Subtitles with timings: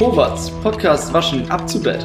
[0.00, 2.04] Howards Podcast Waschen ab zu Bett.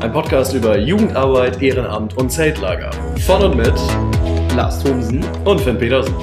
[0.00, 2.92] Ein Podcast über Jugendarbeit, Ehrenamt und Zeltlager.
[3.26, 3.74] Von und mit
[4.54, 5.24] Lars Thomsen.
[5.44, 6.14] und Finn Petersen.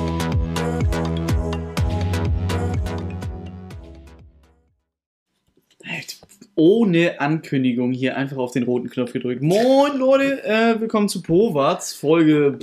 [6.55, 9.41] Ohne Ankündigung hier einfach auf den roten Knopf gedrückt.
[9.41, 12.59] Moin Leute, äh, willkommen zu Powards Folge.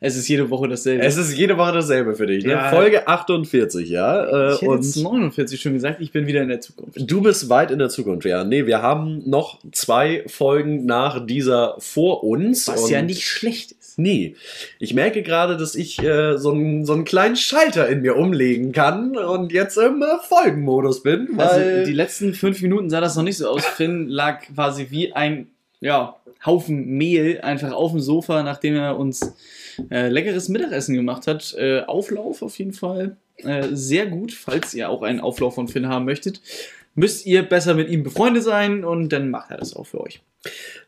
[0.00, 1.04] Es ist jede Woche dasselbe.
[1.04, 2.44] Es ist jede Woche dasselbe für dich.
[2.44, 2.52] Ne?
[2.52, 2.70] Ja.
[2.70, 4.24] Folge 48, ja.
[4.24, 6.98] Äh, ich hätte jetzt und 49 schon gesagt, ich bin wieder in der Zukunft.
[6.98, 8.44] du bist weit in der Zukunft, ja.
[8.44, 12.68] Nee, wir haben noch zwei Folgen nach dieser vor uns.
[12.68, 13.98] Was ja nicht schlecht ist.
[13.98, 14.36] Nee.
[14.78, 18.70] Ich merke gerade, dass ich äh, so, einen, so einen kleinen Schalter in mir umlegen
[18.70, 21.30] kann und jetzt im äh, Folgenmodus bin.
[21.32, 23.64] Weil Also die letzten fünf Minuten sah das noch nicht so aus.
[23.64, 25.48] Finn lag quasi wie ein
[25.80, 26.14] ja,
[26.46, 29.34] Haufen Mehl einfach auf dem Sofa, nachdem er uns
[29.90, 31.54] äh, leckeres Mittagessen gemacht hat.
[31.58, 33.16] Äh, Auflauf auf jeden Fall.
[33.38, 36.40] Äh, sehr gut, falls ihr auch einen Auflauf von Finn haben möchtet.
[36.94, 40.20] Müsst ihr besser mit ihm befreundet sein und dann macht er das auch für euch.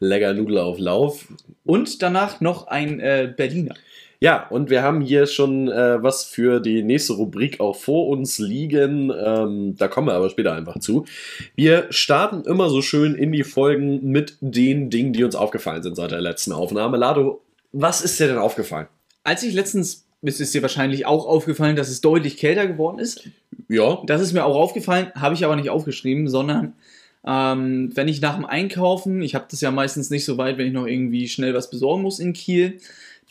[0.00, 1.28] lecker Nudelauflauf.
[1.64, 3.74] Und danach noch ein äh, Berliner.
[4.22, 8.38] Ja, und wir haben hier schon äh, was für die nächste Rubrik auch vor uns
[8.38, 9.10] liegen.
[9.10, 11.06] Ähm, da kommen wir aber später einfach zu.
[11.54, 15.96] Wir starten immer so schön in die Folgen mit den Dingen, die uns aufgefallen sind
[15.96, 16.98] seit der letzten Aufnahme.
[16.98, 17.40] Lado,
[17.72, 18.88] was ist dir denn aufgefallen?
[19.24, 23.28] Als ich letztens, es ist dir wahrscheinlich auch aufgefallen, dass es deutlich kälter geworden ist.
[23.68, 26.74] Ja, Das ist mir auch aufgefallen, habe ich aber nicht aufgeschrieben, sondern
[27.26, 30.66] ähm, wenn ich nach dem Einkaufen, ich habe das ja meistens nicht so weit, wenn
[30.66, 32.80] ich noch irgendwie schnell was besorgen muss in Kiel,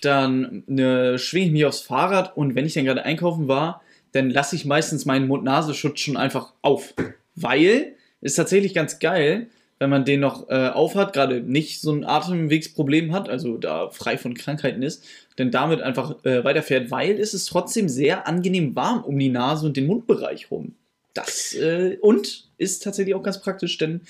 [0.01, 4.29] dann ne, schwinge ich mich aufs Fahrrad und wenn ich dann gerade einkaufen war, dann
[4.29, 6.93] lasse ich meistens meinen Mund-Nasenschutz schon einfach auf.
[7.35, 9.47] Weil, ist tatsächlich ganz geil,
[9.79, 14.17] wenn man den noch äh, aufhat, gerade nicht so ein Atemwegsproblem hat, also da frei
[14.17, 15.05] von Krankheiten ist,
[15.37, 19.65] denn damit einfach äh, weiterfährt, weil es ist trotzdem sehr angenehm warm um die Nase
[19.65, 20.75] und den Mundbereich rum.
[21.13, 24.01] Das äh, und ist tatsächlich auch ganz praktisch, denn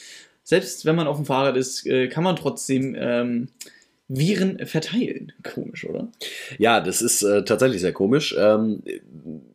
[0.44, 3.50] selbst wenn man auf dem Fahrrad ist, äh, kann man trotzdem ähm,
[4.08, 5.31] Viren verteilen.
[5.44, 6.08] Komisch, oder?
[6.58, 8.35] ja, das ist äh, tatsächlich sehr komisch.
[8.38, 8.81] Ähm,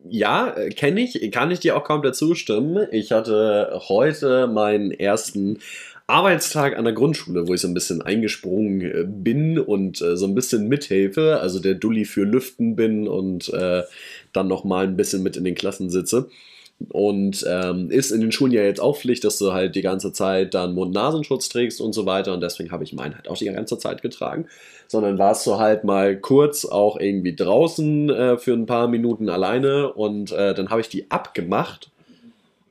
[0.07, 2.87] ja, kenne ich, kann ich dir auch komplett zustimmen.
[2.91, 5.59] Ich hatte heute meinen ersten
[6.07, 10.27] Arbeitstag an der Grundschule, wo ich so ein bisschen eingesprungen äh, bin und äh, so
[10.27, 13.83] ein bisschen mithelfe, also der Dulli für Lüften bin und äh,
[14.31, 16.29] dann noch mal ein bisschen mit in den Klassen sitze.
[16.89, 20.11] Und ähm, ist in den Schulen ja jetzt auch Pflicht, dass du halt die ganze
[20.11, 22.33] Zeit dann Mund-Nasenschutz trägst und so weiter.
[22.33, 24.47] Und deswegen habe ich meinen halt auch die ganze Zeit getragen.
[24.89, 29.93] Sondern warst du halt mal kurz auch irgendwie draußen äh, für ein paar Minuten alleine
[29.93, 31.89] und äh, dann habe ich die abgemacht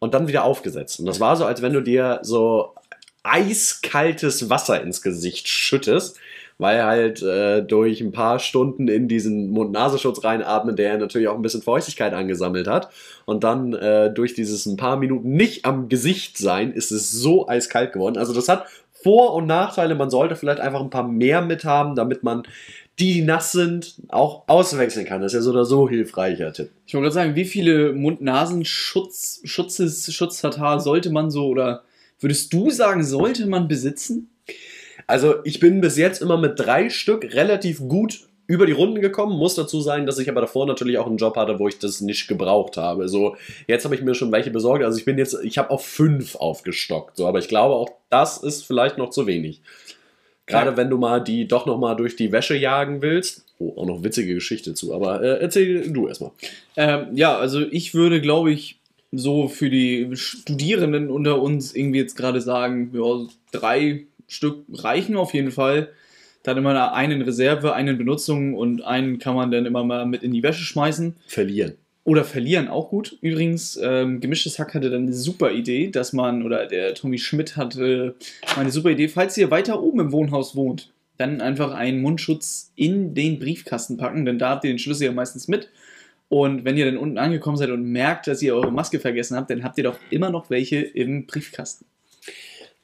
[0.01, 1.01] und dann wieder aufgesetzt.
[1.01, 2.75] Und das war so, als wenn du dir so
[3.25, 6.19] eiskaltes Wasser ins Gesicht schüttest,
[6.59, 11.43] weil halt äh, durch ein paar Stunden in diesen Mund-Nasenschutz reinatmen, der natürlich auch ein
[11.43, 12.91] bisschen Feuchtigkeit angesammelt hat.
[13.25, 17.49] Und dann äh, durch dieses ein paar Minuten nicht am Gesicht sein, ist es so
[17.49, 18.19] eiskalt geworden.
[18.19, 19.97] Also das hat Vor- und Nachteile.
[19.97, 22.45] Man sollte vielleicht einfach ein paar mehr mit haben, damit man
[22.99, 25.21] die, die nass sind, auch auswechseln kann.
[25.21, 26.71] Das ist ja so oder so hilfreicher Tipp.
[26.87, 31.83] Ich wollte gerade sagen, wie viele Mund-Nasen-Schutz, Schutzes, Schutztata sollte man so oder
[32.21, 34.31] würdest du sagen, sollte man besitzen?
[35.07, 39.39] Also ich bin bis jetzt immer mit drei Stück relativ gut über die Runden gekommen.
[39.39, 42.01] Muss dazu sagen, dass ich aber davor natürlich auch einen Job hatte, wo ich das
[42.01, 43.09] nicht gebraucht habe.
[43.09, 43.37] So,
[43.67, 44.85] jetzt habe ich mir schon welche besorgt.
[44.85, 47.17] Also ich bin jetzt, ich habe auf fünf aufgestockt.
[47.17, 49.61] So, aber ich glaube auch, das ist vielleicht noch zu wenig.
[50.47, 50.77] Gerade Ja.
[50.77, 53.47] wenn du mal die doch noch mal durch die Wäsche jagen willst.
[53.59, 54.95] Oh, auch noch witzige Geschichte zu.
[54.95, 56.33] Aber äh, erzähl du erstmal.
[56.77, 58.79] Ähm, ja, also ich würde, glaube ich,
[59.19, 65.35] so für die Studierenden unter uns irgendwie jetzt gerade sagen, ja, drei Stück reichen auf
[65.35, 65.91] jeden Fall.
[66.43, 70.05] Dann immer einen in Reserve, einen in Benutzung und einen kann man dann immer mal
[70.07, 71.17] mit in die Wäsche schmeißen.
[71.27, 71.75] Verlieren.
[72.05, 73.17] Oder verlieren, auch gut.
[73.23, 77.57] Übrigens, ähm, Gemischtes Hack hatte dann eine super Idee, dass man, oder der Tommy Schmidt
[77.57, 78.15] hatte
[78.57, 83.15] eine super Idee, falls ihr weiter oben im Wohnhaus wohnt, dann einfach einen Mundschutz in
[83.15, 85.71] den Briefkasten packen, denn da habt ihr den Schlüssel ja meistens mit.
[86.35, 89.51] Und wenn ihr dann unten angekommen seid und merkt, dass ihr eure Maske vergessen habt,
[89.51, 91.85] dann habt ihr doch immer noch welche im Briefkasten.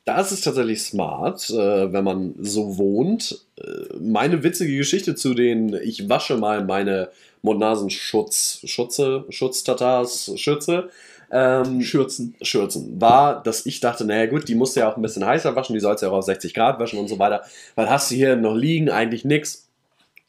[0.04, 3.44] Das ist tatsächlich smart, äh, wenn man so wohnt.
[3.58, 7.08] Äh, meine witzige Geschichte zu den, ich wasche mal meine
[7.42, 10.90] Mund-Nasen-Schutz, Schutze, Schutztatas, Schütze,
[11.32, 12.36] ähm, Schürzen.
[12.42, 15.56] Schürzen, war, dass ich dachte, naja gut, die musst du ja auch ein bisschen heißer
[15.56, 17.42] waschen, die sollst du ja auch auf 60 Grad waschen und so weiter.
[17.74, 19.69] Weil hast du hier noch liegen, eigentlich nix.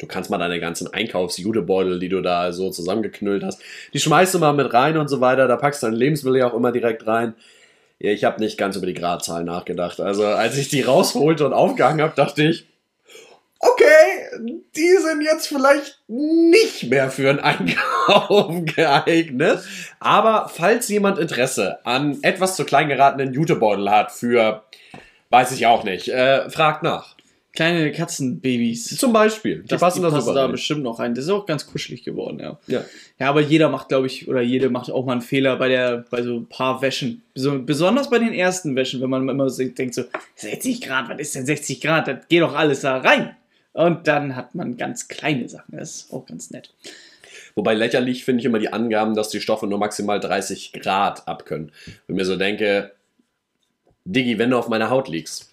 [0.01, 3.62] Du kannst mal deine ganzen Einkaufsjudebeutel, die du da so zusammengeknüllt hast,
[3.94, 5.48] die schmeißt du mal mit rein und so weiter.
[5.48, 7.36] Da packst du dein Lebensmittel ja auch immer direkt rein.
[8.00, 10.00] Ja, ich habe nicht ganz über die Gradzahl nachgedacht.
[10.00, 12.65] Also als ich die rausholte und aufgehangen habe, dachte ich,
[13.59, 14.39] okay,
[14.75, 19.59] die sind jetzt vielleicht nicht mehr für einen Einkauf geeignet.
[20.00, 24.63] Aber falls jemand Interesse an etwas zu klein geratenen Jutebeutel hat für,
[25.30, 27.15] weiß ich auch nicht, äh, fragt nach.
[27.53, 28.95] Kleine Katzenbabys.
[28.98, 29.63] Zum Beispiel.
[29.63, 31.13] Die Das, passen die da passen da bestimmt noch rein.
[31.13, 32.57] Das ist auch ganz kuschelig geworden, ja.
[32.68, 32.86] Ja.
[33.19, 36.06] Ja, aber jeder macht, glaube ich, oder jede macht auch mal einen Fehler bei der,
[36.09, 37.24] bei so ein paar Wäschen.
[37.36, 40.06] So, besonders bei den ersten Wäschen, wenn man immer so denkt so,
[40.36, 42.07] 60 Grad, was ist denn 60 Grad?
[42.07, 43.36] Das geht doch alles da rein.
[43.74, 45.77] Und dann hat man ganz kleine Sachen.
[45.77, 46.74] Das ist auch ganz nett.
[47.56, 51.71] Wobei lächerlich finde ich immer die Angaben, dass die Stoffe nur maximal 30 Grad abkönnen.
[52.07, 52.92] Wenn ich mir so denke,
[54.06, 55.50] Diggi, wenn du auf meiner Haut liegst,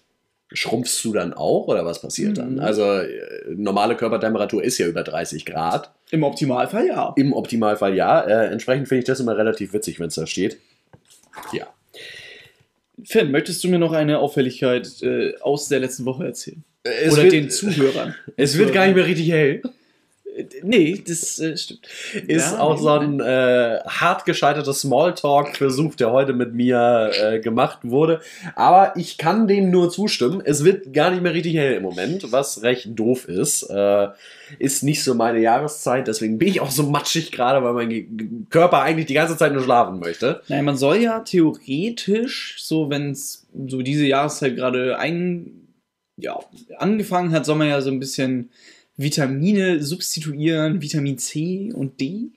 [0.51, 2.53] schrumpfst du dann auch oder was passiert dann?
[2.53, 2.59] Mhm.
[2.59, 3.09] Also äh,
[3.55, 5.91] normale Körpertemperatur ist ja über 30 Grad.
[6.11, 7.13] Im Optimalfall ja.
[7.17, 8.21] Im Optimalfall ja.
[8.21, 10.57] Äh, entsprechend finde ich das immer relativ witzig, wenn es da steht.
[11.53, 11.67] Ja.
[13.03, 16.63] Finn, möchtest du mir noch eine Auffälligkeit äh, aus der letzten Woche erzählen?
[16.83, 18.15] Es oder wird, den Zuhörern?
[18.37, 19.61] es wird gar nicht mehr richtig hell.
[20.63, 21.87] Nee, das äh, stimmt.
[22.27, 27.79] Ist Ja, auch so ein äh, hart gescheiterter Smalltalk-Versuch, der heute mit mir äh, gemacht
[27.83, 28.21] wurde.
[28.55, 30.41] Aber ich kann dem nur zustimmen.
[30.43, 33.63] Es wird gar nicht mehr richtig hell im Moment, was recht doof ist.
[33.63, 34.07] Äh,
[34.57, 38.81] ist nicht so meine Jahreszeit, deswegen bin ich auch so matschig gerade, weil mein Körper
[38.81, 40.41] eigentlich die ganze Zeit nur schlafen möchte.
[40.47, 45.67] Nein, man soll ja theoretisch, so wenn es so diese Jahreszeit gerade ein,
[46.17, 46.39] ja,
[46.77, 48.49] angefangen hat, soll man ja so ein bisschen
[48.99, 52.31] Vitamine substituieren, Vitamin C und D.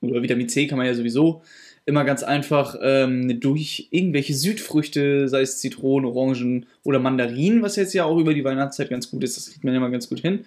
[0.00, 1.42] Oder Vitamin C kann man ja sowieso
[1.84, 7.94] immer ganz einfach ähm, durch irgendwelche Südfrüchte, sei es Zitronen, Orangen oder Mandarinen, was jetzt
[7.94, 10.20] ja auch über die Weihnachtszeit ganz gut ist, das kriegt man ja mal ganz gut
[10.20, 10.44] hin.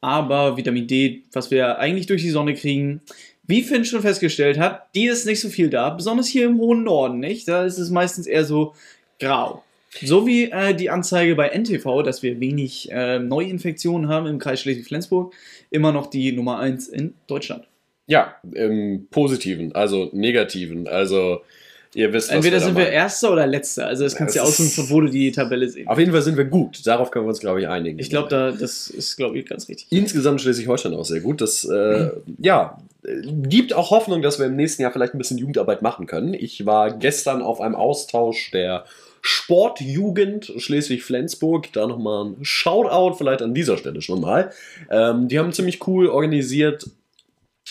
[0.00, 3.00] Aber Vitamin D, was wir eigentlich durch die Sonne kriegen,
[3.48, 6.84] wie Finn schon festgestellt hat, die ist nicht so viel da, besonders hier im hohen
[6.84, 7.48] Norden, nicht?
[7.48, 8.74] Da ist es meistens eher so
[9.18, 9.64] grau.
[10.02, 14.60] So wie äh, die Anzeige bei NTV, dass wir wenig äh, Neuinfektionen haben im Kreis
[14.60, 15.32] Schleswig-Flensburg,
[15.70, 17.66] immer noch die Nummer 1 in Deutschland.
[18.06, 20.88] Ja, im Positiven, also Negativen.
[20.88, 21.42] Also,
[21.94, 22.88] ihr wisst, Entweder sind wir.
[22.88, 23.86] Erster oder Letzter.
[23.86, 25.88] Also das kannst du Ja, ja aussuchen, von wo du die Tabelle sehen.
[25.88, 26.86] Auf jeden Fall sind wir gut.
[26.86, 27.98] Darauf können wir uns, glaube ich, einigen.
[27.98, 29.88] Ich glaube, da, das ist, glaube ich, ganz richtig.
[29.90, 31.42] Insgesamt Schleswig-Holstein auch sehr gut.
[31.42, 33.10] Das äh, ja, äh,
[33.42, 36.32] gibt auch Hoffnung, dass wir im nächsten Jahr vielleicht ein bisschen Jugendarbeit machen können.
[36.32, 38.84] Ich war gestern auf einem Austausch der
[39.22, 41.72] Sportjugend Schleswig-Flensburg.
[41.72, 44.50] Da nochmal ein Shoutout vielleicht an dieser Stelle schon mal.
[44.90, 46.90] Ähm, die haben ziemlich cool organisiert.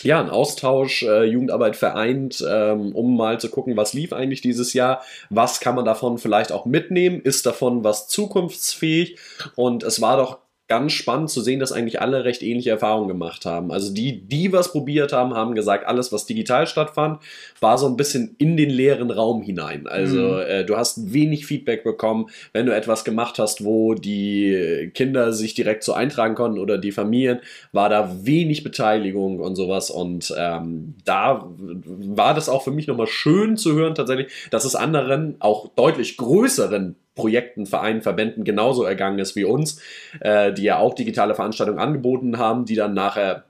[0.02, 4.72] Ja, ein Austausch, äh, Jugendarbeit vereint, ähm, um mal zu gucken, was lief eigentlich dieses
[4.72, 9.18] Jahr, was kann man davon vielleicht auch mitnehmen, ist davon was zukunftsfähig
[9.56, 13.46] und es war doch ganz spannend zu sehen, dass eigentlich alle recht ähnliche Erfahrungen gemacht
[13.46, 13.72] haben.
[13.72, 17.20] Also die, die was probiert haben, haben gesagt, alles, was digital stattfand,
[17.60, 19.86] war so ein bisschen in den leeren Raum hinein.
[19.86, 20.40] Also Mhm.
[20.46, 25.54] äh, du hast wenig Feedback bekommen, wenn du etwas gemacht hast, wo die Kinder sich
[25.54, 27.40] direkt so eintragen konnten oder die Familien,
[27.72, 29.90] war da wenig Beteiligung und sowas.
[29.90, 34.74] Und ähm, da war das auch für mich nochmal schön zu hören, tatsächlich, dass es
[34.74, 39.82] anderen, auch deutlich größeren Projekten, Vereinen, Verbänden genauso ergangen ist wie uns,
[40.20, 43.44] äh, die ja auch digitale Veranstaltungen angeboten haben, die dann nachher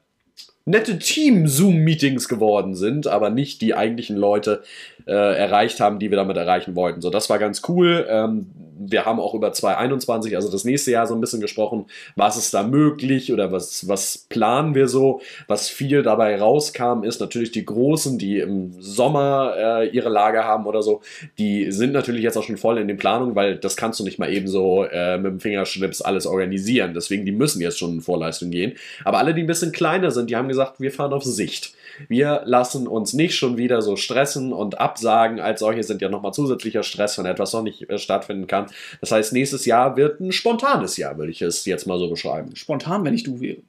[0.65, 4.63] nette Team-Zoom-Meetings geworden sind, aber nicht die eigentlichen Leute
[5.07, 7.01] äh, erreicht haben, die wir damit erreichen wollten.
[7.01, 8.07] So, das war ganz cool.
[8.09, 11.87] Ähm, wir haben auch über 2021, also das nächste Jahr, so ein bisschen gesprochen,
[12.17, 15.21] was ist da möglich oder was, was planen wir so.
[15.47, 20.67] Was viel dabei rauskam, ist natürlich die Großen, die im Sommer äh, ihre Lager haben
[20.67, 21.01] oder so,
[21.39, 24.19] die sind natürlich jetzt auch schon voll in den Planungen, weil das kannst du nicht
[24.19, 26.95] mal eben so äh, mit dem Fingerschnips alles organisieren.
[26.95, 28.75] Deswegen, die müssen jetzt schon in Vorleistung gehen.
[29.05, 31.75] Aber alle, die ein bisschen kleiner sind, die haben gesagt, wir fahren auf Sicht.
[32.09, 35.41] Wir lassen uns nicht schon wieder so stressen und absagen.
[35.41, 38.67] Als solche sind ja nochmal zusätzlicher Stress, wenn etwas noch nicht äh, stattfinden kann.
[39.01, 42.57] Das heißt, nächstes Jahr wird ein spontanes Jahr, würde ich es jetzt mal so beschreiben.
[42.57, 43.63] Spontan, wenn ich du wäre.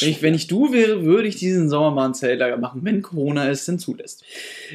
[0.00, 3.02] Wenn ich, wenn ich du wäre, würde ich diesen Sommer mal ein Zeltlager machen, wenn
[3.02, 4.22] Corona es denn zulässt.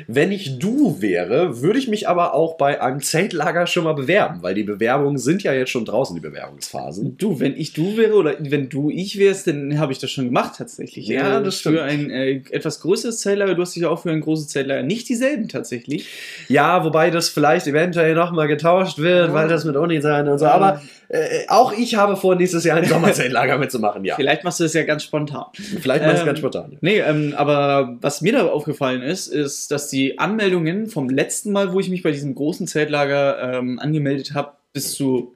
[0.08, 4.40] Wenn ich du wäre, würde ich mich aber auch bei einem Zeltlager schon mal bewerben,
[4.42, 7.18] weil die Bewerbungen sind ja jetzt schon draußen, die Bewerbungsphasen.
[7.18, 10.26] Du, wenn ich du wäre oder wenn du ich wärst, dann habe ich das schon
[10.26, 11.08] gemacht tatsächlich.
[11.08, 11.78] Ja, Äh, das stimmt.
[11.78, 14.84] Für ein äh, etwas größeres Zeltlager, du hast dich ja auch für ein großes Zeltlager
[14.84, 16.08] nicht dieselben tatsächlich.
[16.50, 19.34] Ja, wobei das vielleicht eventuell nochmal getauscht wird, Ja.
[19.34, 20.46] weil das mit Uni sein und so.
[20.46, 24.16] Aber äh, auch ich habe vor, nächstes Jahr ein Sommerzeltlager mitzumachen, ja.
[24.16, 25.46] Vielleicht machst du das ja ganz spontan.
[25.54, 26.78] Vielleicht mal Ähm, ganz spontan.
[26.82, 31.72] Nee, ähm, aber was mir da aufgefallen ist, ist, dass die Anmeldungen vom letzten Mal,
[31.72, 35.36] wo ich mich bei diesem großen Zeltlager ähm, angemeldet habe, bis zu,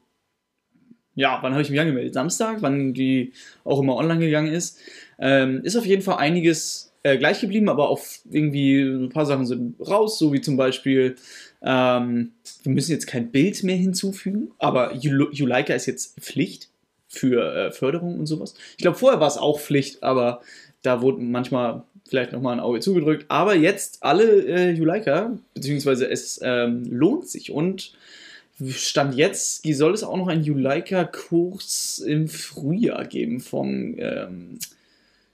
[1.16, 2.14] ja, wann habe ich mich angemeldet?
[2.14, 3.34] Samstag, wann die
[3.64, 4.80] auch immer online gegangen ist,
[5.20, 9.46] ähm, ist auf jeden Fall einiges äh, gleich geblieben, aber auch irgendwie ein paar Sachen
[9.46, 11.16] sind raus, so wie zum Beispiel,
[11.62, 12.32] ähm,
[12.64, 16.70] wir müssen jetzt kein Bild mehr hinzufügen, aber Ju- Juleika ist jetzt Pflicht
[17.14, 18.56] für äh, Förderung und sowas.
[18.72, 20.42] Ich glaube, vorher war es auch Pflicht, aber
[20.82, 23.26] da wurde manchmal vielleicht nochmal ein Auge zugedrückt.
[23.30, 27.94] Aber jetzt alle äh, Juleika, beziehungsweise es ähm, lohnt sich und
[28.70, 34.60] Stand jetzt soll es auch noch einen Juleika-Kurs im Frühjahr geben vom ähm,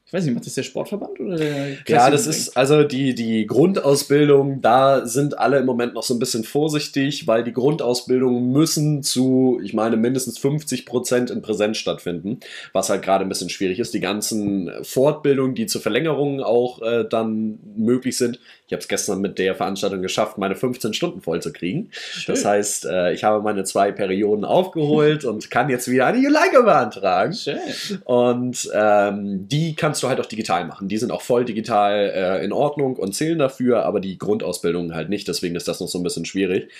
[0.09, 3.45] ich weiß nicht, macht das der Sportverband oder der Ja, das ist also die, die
[3.45, 9.03] Grundausbildung, da sind alle im Moment noch so ein bisschen vorsichtig, weil die Grundausbildungen müssen
[9.03, 12.39] zu, ich meine, mindestens 50 Prozent in Präsenz stattfinden,
[12.73, 13.93] was halt gerade ein bisschen schwierig ist.
[13.93, 18.39] Die ganzen Fortbildungen, die zur Verlängerung auch äh, dann möglich sind.
[18.65, 21.89] Ich habe es gestern mit der Veranstaltung geschafft, meine 15 Stunden voll zu kriegen.
[21.91, 22.33] Schön.
[22.33, 26.61] Das heißt, äh, ich habe meine zwei Perioden aufgeholt und kann jetzt wieder eine Juleika
[26.61, 27.33] beantragen.
[27.33, 27.59] Schön.
[28.05, 30.87] Und ähm, die kannst kannst du halt auch digital machen.
[30.87, 35.09] Die sind auch voll digital äh, in Ordnung und zählen dafür, aber die Grundausbildung halt
[35.09, 35.27] nicht.
[35.27, 36.71] Deswegen ist das noch so ein bisschen schwierig.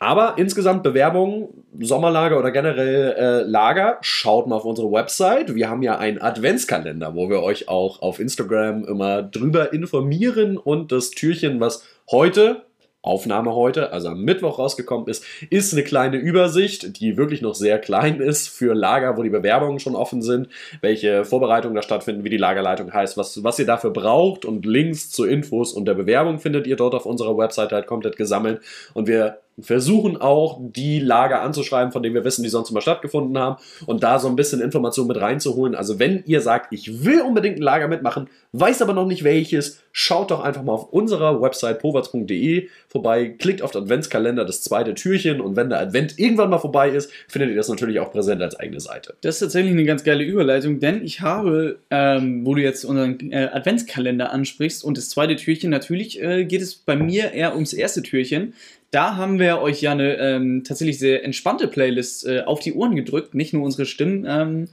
[0.00, 5.54] Aber insgesamt Bewerbung, Sommerlager oder generell äh, Lager, schaut mal auf unsere Website.
[5.54, 10.90] Wir haben ja einen Adventskalender, wo wir euch auch auf Instagram immer drüber informieren und
[10.90, 12.62] das Türchen, was heute
[13.02, 17.78] Aufnahme heute, also am Mittwoch rausgekommen ist, ist eine kleine Übersicht, die wirklich noch sehr
[17.78, 20.48] klein ist für Lager, wo die Bewerbungen schon offen sind,
[20.82, 25.10] welche Vorbereitungen da stattfinden, wie die Lagerleitung heißt, was, was ihr dafür braucht und Links
[25.10, 28.60] zu Infos und der Bewerbung findet ihr dort auf unserer Website halt komplett gesammelt
[28.92, 33.38] und wir versuchen auch, die Lager anzuschreiben, von denen wir wissen, die sonst immer stattgefunden
[33.38, 35.74] haben und da so ein bisschen Information mit reinzuholen.
[35.74, 39.82] Also wenn ihr sagt, ich will unbedingt ein Lager mitmachen, weiß aber noch nicht welches,
[39.92, 44.94] schaut doch einfach mal auf unserer Website powatz.de vorbei, klickt auf den Adventskalender, das zweite
[44.94, 48.42] Türchen und wenn der Advent irgendwann mal vorbei ist, findet ihr das natürlich auch präsent
[48.42, 49.14] als eigene Seite.
[49.20, 53.30] Das ist tatsächlich eine ganz geile Überleitung, denn ich habe, ähm, wo du jetzt unseren
[53.30, 57.72] äh, Adventskalender ansprichst und das zweite Türchen, natürlich äh, geht es bei mir eher ums
[57.72, 58.54] erste Türchen,
[58.90, 62.96] da haben wir euch ja eine ähm, tatsächlich sehr entspannte Playlist äh, auf die Ohren
[62.96, 63.34] gedrückt.
[63.34, 64.68] Nicht nur unsere Stimmen ähm,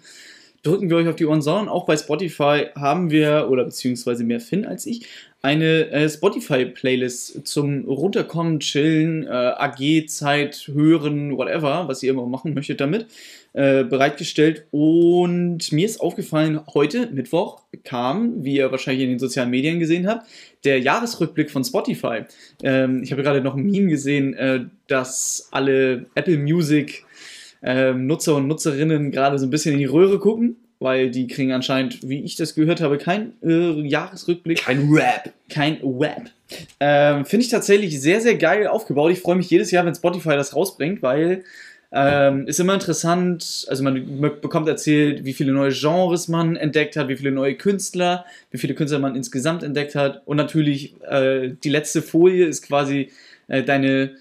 [0.64, 4.40] drücken wir euch auf die Ohren, sondern auch bei Spotify haben wir, oder beziehungsweise mehr
[4.40, 5.06] Finn als ich,
[5.42, 12.82] eine äh, Spotify-Playlist zum Runterkommen, Chillen, äh, AG-Zeit, Hören, whatever, was ihr immer machen möchtet
[12.82, 13.06] damit,
[13.54, 14.66] äh, bereitgestellt.
[14.72, 20.08] Und mir ist aufgefallen, heute, Mittwoch, kam, wie ihr wahrscheinlich in den sozialen Medien gesehen
[20.08, 20.28] habt,
[20.64, 22.22] der Jahresrückblick von Spotify.
[22.64, 27.06] Ähm, ich habe gerade noch ein Meme gesehen, äh, dass alle Apple Music
[27.62, 31.52] ähm, Nutzer und Nutzerinnen gerade so ein bisschen in die Röhre gucken weil die kriegen
[31.52, 34.60] anscheinend, wie ich das gehört habe, kein äh, Jahresrückblick.
[34.60, 35.34] Kein Rap.
[35.50, 36.30] Kein Rap.
[36.80, 39.12] Ähm, Finde ich tatsächlich sehr, sehr geil aufgebaut.
[39.12, 41.44] Ich freue mich jedes Jahr, wenn Spotify das rausbringt, weil
[41.92, 43.66] ähm, ist immer interessant.
[43.70, 48.26] Also man bekommt erzählt, wie viele neue Genres man entdeckt hat, wie viele neue Künstler,
[48.52, 50.22] wie viele Künstler man insgesamt entdeckt hat.
[50.26, 53.10] Und natürlich äh, die letzte Folie ist quasi
[53.48, 54.16] äh, deine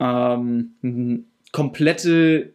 [0.00, 2.50] ähm, komplette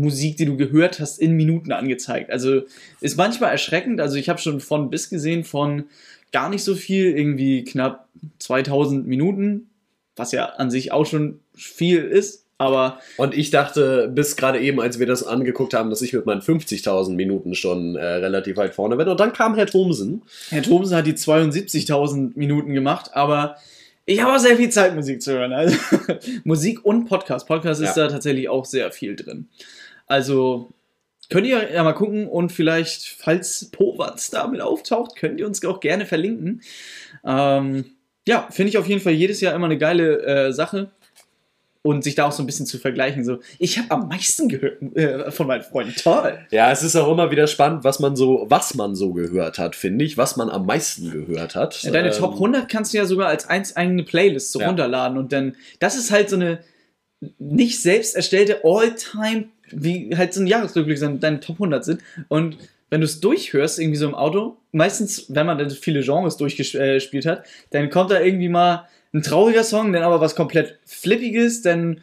[0.00, 2.30] Musik, die du gehört hast, in Minuten angezeigt.
[2.30, 2.62] Also
[3.00, 4.00] ist manchmal erschreckend.
[4.00, 5.84] Also ich habe schon von bis gesehen von
[6.32, 9.70] gar nicht so viel, irgendwie knapp 2000 Minuten,
[10.16, 12.44] was ja an sich auch schon viel ist.
[12.60, 16.26] Aber und ich dachte bis gerade eben, als wir das angeguckt haben, dass ich mit
[16.26, 19.06] meinen 50.000 Minuten schon äh, relativ weit vorne bin.
[19.08, 20.22] Und dann kam Herr Thomsen.
[20.50, 23.56] Herr Thomsen hat die 72.000 Minuten gemacht, aber
[24.06, 25.52] ich habe auch sehr viel Zeit, Musik zu hören.
[25.52, 25.76] Also
[26.44, 27.46] Musik und Podcast.
[27.46, 28.06] Podcast ist ja.
[28.06, 29.48] da tatsächlich auch sehr viel drin.
[30.08, 30.70] Also
[31.30, 35.80] könnt ihr ja mal gucken und vielleicht, falls Powatz damit auftaucht, könnt ihr uns auch
[35.80, 36.62] gerne verlinken.
[37.24, 37.84] Ähm,
[38.26, 40.90] ja, finde ich auf jeden Fall jedes Jahr immer eine geile äh, Sache
[41.82, 43.24] und sich da auch so ein bisschen zu vergleichen.
[43.24, 45.94] So, ich habe am meisten gehört äh, von meinen Freunden.
[45.94, 46.38] Toll.
[46.50, 49.76] Ja, es ist auch immer wieder spannend, was man so, was man so gehört hat,
[49.76, 51.82] finde ich, was man am meisten gehört hat.
[51.82, 54.68] Ja, deine ähm, Top 100 kannst du ja sogar als eins eigene Playlist so ja.
[54.68, 56.60] runterladen und dann, das ist halt so eine
[57.38, 62.02] nicht selbst erstellte All-Time, wie halt so ein Jahresrückblick deine Top 100 sind.
[62.28, 62.58] Und
[62.90, 67.26] wenn du es durchhörst, irgendwie so im Auto, meistens, wenn man dann viele Genres durchgespielt
[67.26, 72.00] hat, dann kommt da irgendwie mal ein trauriger Song, dann aber was komplett Flippiges, dann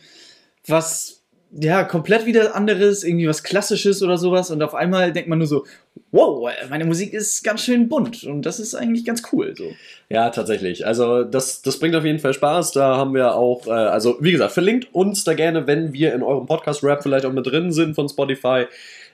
[0.68, 4.52] was, ja, komplett wieder anderes, irgendwie was Klassisches oder sowas.
[4.52, 5.66] Und auf einmal denkt man nur so,
[6.12, 9.54] wow, meine Musik ist ganz schön bunt und das ist eigentlich ganz cool.
[9.56, 9.72] So.
[10.10, 10.86] Ja, tatsächlich.
[10.86, 12.72] Also das, das bringt auf jeden Fall Spaß.
[12.72, 16.24] Da haben wir auch, äh, also wie gesagt, verlinkt uns da gerne, wenn wir in
[16.24, 18.66] eurem Podcast-Rap vielleicht auch mit drin sind von Spotify.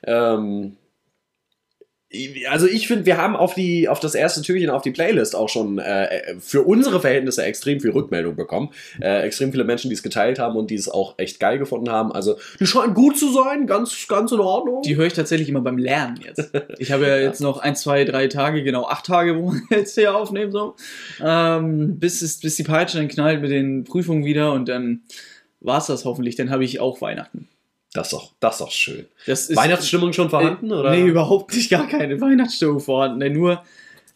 [0.03, 0.77] Ähm,
[2.49, 5.47] also ich finde, wir haben auf die auf das erste Türchen auf die Playlist auch
[5.47, 8.71] schon äh, für unsere Verhältnisse extrem viel Rückmeldung bekommen.
[9.01, 11.89] Äh, extrem viele Menschen, die es geteilt haben und die es auch echt geil gefunden
[11.89, 12.11] haben.
[12.11, 14.81] Also die scheinen gut zu sein, ganz ganz in Ordnung.
[14.81, 16.51] Die höre ich tatsächlich immer beim Lernen jetzt.
[16.79, 19.95] Ich habe ja jetzt noch ein, zwei, drei Tage, genau acht Tage, wo wir jetzt
[19.95, 20.75] hier aufnehmen so,
[21.23, 25.03] ähm, bis es, bis die Peitsche dann knallt mit den Prüfungen wieder und dann
[25.61, 26.35] war es das hoffentlich.
[26.35, 27.47] Dann habe ich auch Weihnachten.
[27.93, 29.05] Das ist doch, das ist doch schön.
[29.25, 30.91] Das ist, Weihnachtsstimmung schon vorhanden, äh, oder?
[30.91, 33.17] Nee, überhaupt nicht, gar keine Weihnachtsstimmung vorhanden.
[33.17, 33.63] Nee, nur,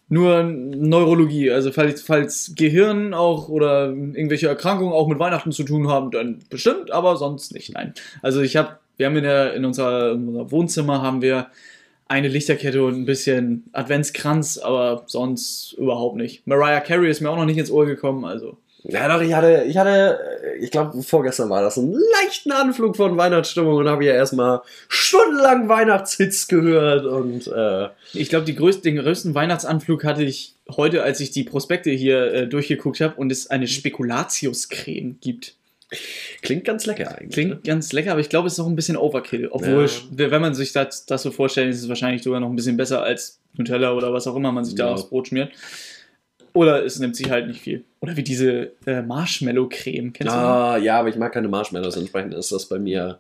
[0.08, 1.52] nur Neurologie.
[1.52, 6.40] Also falls, falls Gehirn auch oder irgendwelche Erkrankungen auch mit Weihnachten zu tun haben, dann
[6.50, 7.94] bestimmt, aber sonst nicht, nein.
[8.22, 11.48] Also ich habe, wir haben in, der, in, unserer, in unser Wohnzimmer haben wir
[12.08, 16.46] eine Lichterkette und ein bisschen Adventskranz, aber sonst überhaupt nicht.
[16.48, 18.58] Mariah Carey ist mir auch noch nicht ins Ohr gekommen, also.
[18.88, 20.20] Ja, doch, ich hatte, ich hatte,
[20.60, 25.68] ich glaube, vorgestern war das, einen leichten Anflug von Weihnachtsstimmung und habe ja erstmal stundenlang
[25.70, 31.44] Weihnachtshits gehört und äh, Ich glaube, den größten Weihnachtsanflug hatte ich heute, als ich die
[31.44, 35.56] Prospekte hier äh, durchgeguckt habe und es eine Spekulatius-Creme gibt.
[36.42, 37.32] klingt ganz lecker eigentlich.
[37.34, 37.60] Klingt ne?
[37.66, 39.48] ganz lecker, aber ich glaube, es ist auch ein bisschen Overkill.
[39.52, 40.30] Obwohl, Ja.
[40.32, 43.02] wenn man sich das, das so vorstellt, ist es wahrscheinlich sogar noch ein bisschen besser
[43.04, 44.94] als Nutella oder was auch immer man sich da Ja.
[44.94, 45.52] aufs Brot schmiert.
[46.56, 47.84] Oder es nimmt sich halt nicht viel.
[48.00, 50.14] Oder wie diese äh, Marshmallow-Creme.
[50.14, 53.20] Kennst Ah, ja, aber ich mag keine Marshmallows, entsprechend ist das bei mir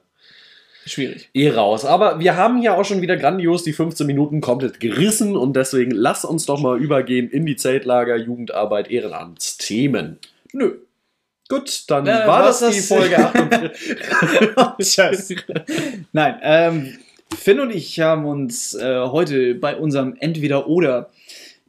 [0.84, 0.89] du?
[0.89, 1.30] Schwierig.
[1.34, 1.84] eh raus.
[1.86, 5.92] Aber wir haben hier auch schon wieder grandios die 15 Minuten komplett gerissen und deswegen
[5.92, 10.20] lass uns doch mal übergehen in die Zeltlager, Jugendarbeit, Ehrenamtsthemen.
[10.54, 10.75] Nö.
[11.50, 13.98] Gut, dann Äh, war was das die das- Folge 48.
[14.94, 15.36] Scheiße.
[16.13, 16.94] Nein, ähm,
[17.38, 21.10] Finn und ich haben uns äh, heute bei unserem Entweder-Oder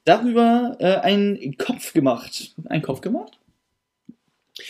[0.07, 2.55] darüber äh, einen Kopf gemacht.
[2.69, 3.39] Einen Kopf gemacht?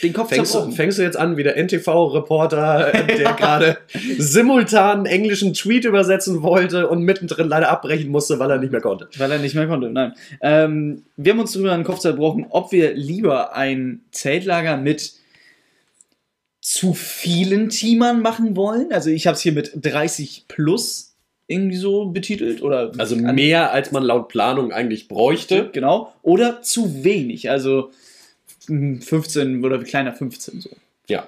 [0.03, 0.77] Den Kopf Fängst du, zerbrochen.
[0.77, 3.79] fängst du jetzt an wie der NTV-Reporter, äh, der gerade
[4.19, 8.81] simultan einen englischen Tweet übersetzen wollte und mittendrin leider abbrechen musste, weil er nicht mehr
[8.81, 9.09] konnte?
[9.17, 10.15] Weil er nicht mehr konnte, nein.
[10.41, 15.13] Ähm, wir haben uns darüber einen Kopf zerbrochen, ob wir lieber ein Zeltlager mit
[16.61, 18.93] zu vielen Teamern machen wollen.
[18.93, 21.16] Also ich habe es hier mit 30 plus
[21.47, 22.63] irgendwie so betitelt.
[22.63, 25.71] Oder Also mehr, als man laut Planung eigentlich bräuchte.
[25.73, 26.13] Genau.
[26.23, 27.51] Oder zu wenig.
[27.51, 27.91] Also
[28.69, 30.71] mm, 15 oder kleiner 15 so.
[31.09, 31.27] Ja.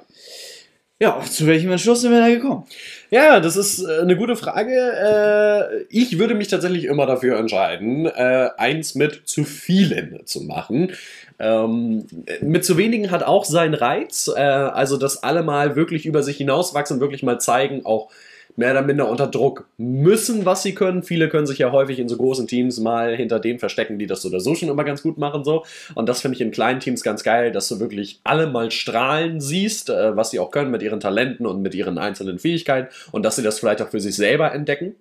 [1.01, 2.65] Ja, zu welchem Entschluss sind wir da gekommen?
[3.11, 4.75] Ja, das ist äh, eine gute Frage.
[4.75, 10.91] Äh, ich würde mich tatsächlich immer dafür entscheiden, äh, eins mit zu vielen zu machen.
[11.39, 12.05] Ähm,
[12.41, 14.29] mit zu wenigen hat auch seinen Reiz.
[14.29, 18.11] Also, dass alle mal wirklich über sich hinauswachsen, wirklich mal zeigen, auch
[18.59, 21.05] mehr oder minder unter Druck müssen, was sie können.
[21.05, 24.21] Viele können sich ja häufig in so großen Teams mal hinter denen verstecken, die das
[24.21, 25.45] so oder so schon immer ganz gut machen.
[25.45, 25.65] So.
[25.95, 29.41] Und das finde ich in kleinen Teams ganz geil, dass du wirklich alle mal strahlen
[29.41, 33.23] siehst, äh, was sie auch können mit ihren Talenten und mit ihren einzelnen Fähigkeiten und
[33.23, 34.97] dass sie das vielleicht auch für sich selber entdecken.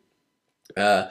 [0.75, 1.05] Äh,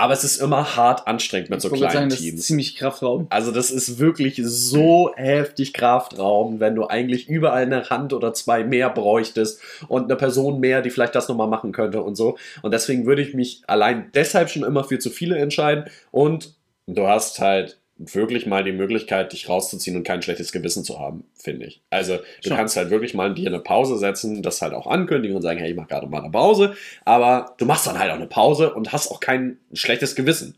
[0.00, 2.46] aber es ist immer hart anstrengend mit so Ich wollte kleinen sagen, das ist Teams.
[2.46, 3.26] ziemlich Kraftraum.
[3.28, 8.64] Also das ist wirklich so heftig Kraftraum, wenn du eigentlich überall eine Hand oder zwei
[8.64, 12.38] mehr bräuchtest und eine Person mehr, die vielleicht das nochmal machen könnte und so.
[12.62, 15.84] Und deswegen würde ich mich allein deshalb schon immer für zu viele entscheiden.
[16.10, 16.54] Und
[16.86, 21.24] du hast halt wirklich mal die Möglichkeit, dich rauszuziehen und kein schlechtes Gewissen zu haben,
[21.34, 21.82] finde ich.
[21.90, 22.56] Also du Schon.
[22.56, 25.70] kannst halt wirklich mal dir eine Pause setzen, das halt auch ankündigen und sagen, hey,
[25.70, 26.74] ich mache gerade mal eine Pause.
[27.04, 30.54] Aber du machst dann halt auch eine Pause und hast auch kein schlechtes Gewissen.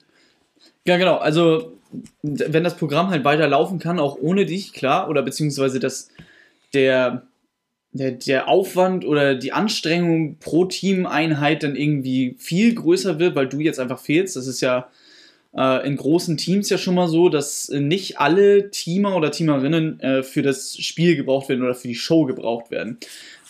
[0.87, 1.17] Ja, genau.
[1.17, 1.73] Also,
[2.23, 6.09] wenn das Programm halt weiter laufen kann, auch ohne dich, klar, oder beziehungsweise dass
[6.73, 7.23] der,
[7.93, 13.59] der, der Aufwand oder die Anstrengung pro Teameinheit dann irgendwie viel größer wird, weil du
[13.59, 14.37] jetzt einfach fehlst.
[14.37, 14.89] Das ist ja
[15.57, 20.23] äh, in großen Teams ja schon mal so, dass nicht alle Teamer oder Teamerinnen äh,
[20.23, 22.99] für das Spiel gebraucht werden oder für die Show gebraucht werden.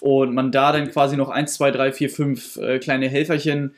[0.00, 3.74] Und man da dann quasi noch 1, 2, 3, 4, 5 äh, kleine Helferchen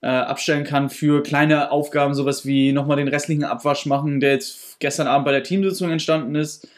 [0.00, 4.78] äh, abstellen kann für kleine Aufgaben, sowas wie nochmal den restlichen Abwasch machen, der jetzt
[4.78, 6.68] gestern Abend bei der Teamsitzung entstanden ist.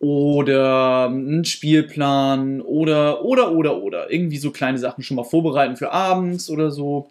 [0.00, 4.10] Oder einen Spielplan oder, oder, oder, oder.
[4.10, 7.10] Irgendwie so kleine Sachen schon mal vorbereiten für abends oder so.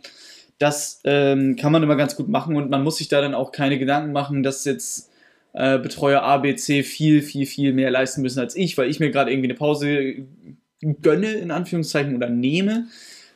[0.59, 3.51] Das ähm, kann man immer ganz gut machen und man muss sich da dann auch
[3.51, 5.09] keine Gedanken machen, dass jetzt
[5.53, 8.99] äh, Betreuer A, B, C viel, viel, viel mehr leisten müssen als ich, weil ich
[8.99, 10.15] mir gerade irgendwie eine Pause
[11.01, 12.87] gönne, in Anführungszeichen, oder nehme,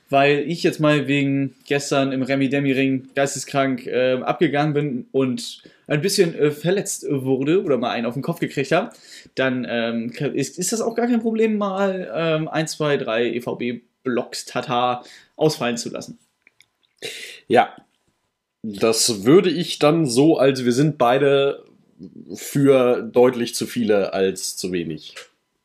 [0.09, 6.35] weil ich jetzt mal wegen gestern im Remi-Demi-Ring geisteskrank äh, abgegangen bin und ein bisschen
[6.35, 8.91] äh, verletzt wurde oder mal einen auf den Kopf gekriegt habe,
[9.35, 14.45] dann ähm, ist, ist das auch gar kein Problem, mal ähm, 1, 2, 3 EVB-Blocks
[14.45, 15.03] Tata
[15.35, 16.19] ausfallen zu lassen.
[17.47, 17.75] Ja,
[18.63, 21.63] das würde ich dann so, als wir sind beide
[22.33, 25.15] für deutlich zu viele als zu wenig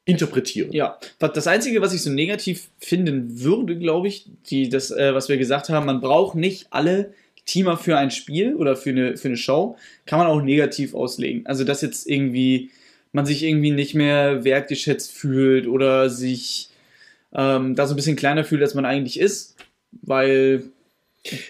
[0.04, 0.72] interpretieren.
[0.72, 5.28] Ja, das Einzige, was ich so negativ finden würde, glaube ich, die, das, äh, was
[5.28, 7.14] wir gesagt haben, man braucht nicht alle
[7.44, 11.46] Teamer für ein Spiel oder für eine, für eine Show, kann man auch negativ auslegen.
[11.46, 12.70] Also, dass jetzt irgendwie
[13.12, 16.70] man sich irgendwie nicht mehr wertgeschätzt fühlt oder sich
[17.34, 19.56] ähm, da so ein bisschen kleiner fühlt, als man eigentlich ist,
[20.02, 20.64] weil,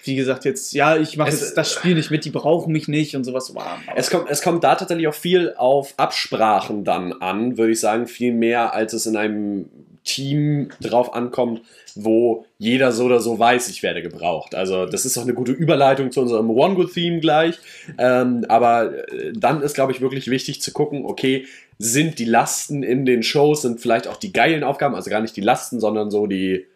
[0.04, 3.24] wie gesagt, jetzt, ja, ich mache das Spiel nicht mit, die brauchen mich nicht und
[3.24, 3.54] sowas.
[3.54, 3.64] Wow,
[3.96, 8.06] Es kommt, es kommt da tatsächlich auch viel auf Absprachen dann an, würde ich sagen,
[8.06, 9.66] viel mehr als es in einem
[10.04, 11.62] Team drauf ankommt,
[11.94, 14.54] wo jeder so oder so weiß, ich werde gebraucht.
[14.54, 17.58] Also das ist auch eine gute Überleitung zu unserem One Good Theme gleich.
[17.98, 21.46] Ähm, aber äh, dann ist, glaube ich, wirklich wichtig zu gucken, okay,
[21.78, 25.36] sind die Lasten in den Shows, sind vielleicht auch die geilen Aufgaben, also gar nicht
[25.36, 26.66] die Lasten, sondern so die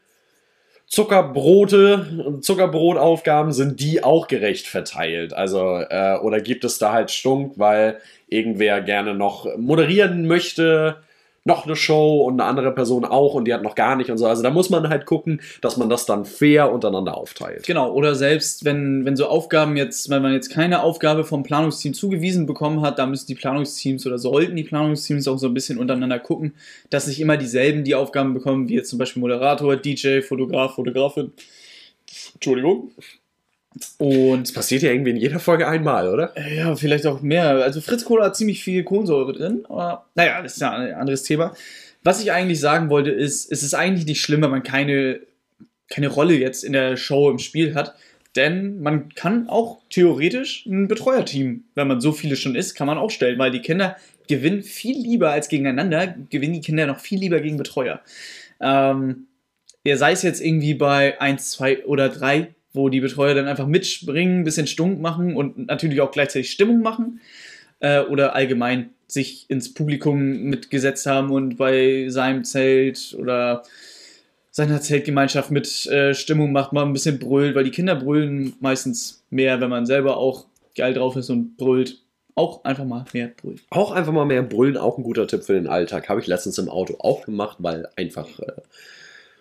[0.87, 5.35] Zuckerbrote und Zuckerbrotaufgaben, sind die auch gerecht verteilt?
[5.35, 11.03] Also, äh, oder gibt es da halt Stunk, weil irgendwer gerne noch moderieren möchte,
[11.47, 14.19] noch eine Show und eine andere Person auch und die hat noch gar nicht und
[14.19, 14.27] so.
[14.27, 17.65] Also da muss man halt gucken, dass man das dann fair untereinander aufteilt.
[17.67, 21.95] Genau, oder selbst wenn, wenn so Aufgaben jetzt, wenn man jetzt keine Aufgabe vom Planungsteam
[21.95, 25.79] zugewiesen bekommen hat, da müssen die Planungsteams oder sollten die Planungsteams auch so ein bisschen
[25.79, 26.55] untereinander gucken,
[26.91, 31.33] dass nicht immer dieselben die Aufgaben bekommen, wie jetzt zum Beispiel Moderator, DJ, Fotograf, Fotografin.
[32.35, 32.91] Entschuldigung.
[33.99, 36.33] Und das passiert ja irgendwie in jeder Folge einmal, oder?
[36.51, 37.49] Ja, vielleicht auch mehr.
[37.49, 41.23] Also Fritz Cola hat ziemlich viel Kohlensäure drin, aber naja, das ist ja ein anderes
[41.23, 41.55] Thema.
[42.03, 45.21] Was ich eigentlich sagen wollte, ist, es ist eigentlich nicht schlimm, wenn man keine,
[45.89, 47.95] keine Rolle jetzt in der Show im Spiel hat.
[48.37, 52.99] Denn man kann auch theoretisch ein Betreuerteam, wenn man so viele schon ist, kann man
[52.99, 53.97] auch stellen, weil die Kinder
[54.29, 58.01] gewinnen viel lieber als gegeneinander, gewinnen die Kinder noch viel lieber gegen Betreuer.
[58.61, 59.27] Ähm,
[59.87, 63.67] ja, sei es jetzt irgendwie bei 1, 2 oder 3 wo die Betreuer dann einfach
[63.67, 67.21] mitspringen, ein bisschen stunk machen und natürlich auch gleichzeitig Stimmung machen
[67.81, 73.63] äh, oder allgemein sich ins Publikum mitgesetzt haben und bei seinem Zelt oder
[74.51, 79.25] seiner Zeltgemeinschaft mit äh, Stimmung macht, mal ein bisschen brüllt, weil die Kinder brüllen meistens
[79.31, 82.03] mehr, wenn man selber auch geil drauf ist und brüllt.
[82.35, 83.61] Auch einfach mal mehr brüllen.
[83.71, 86.09] Auch einfach mal mehr brüllen, auch ein guter Tipp für den Alltag.
[86.09, 88.53] Habe ich letztens im Auto auch gemacht, weil einfach äh,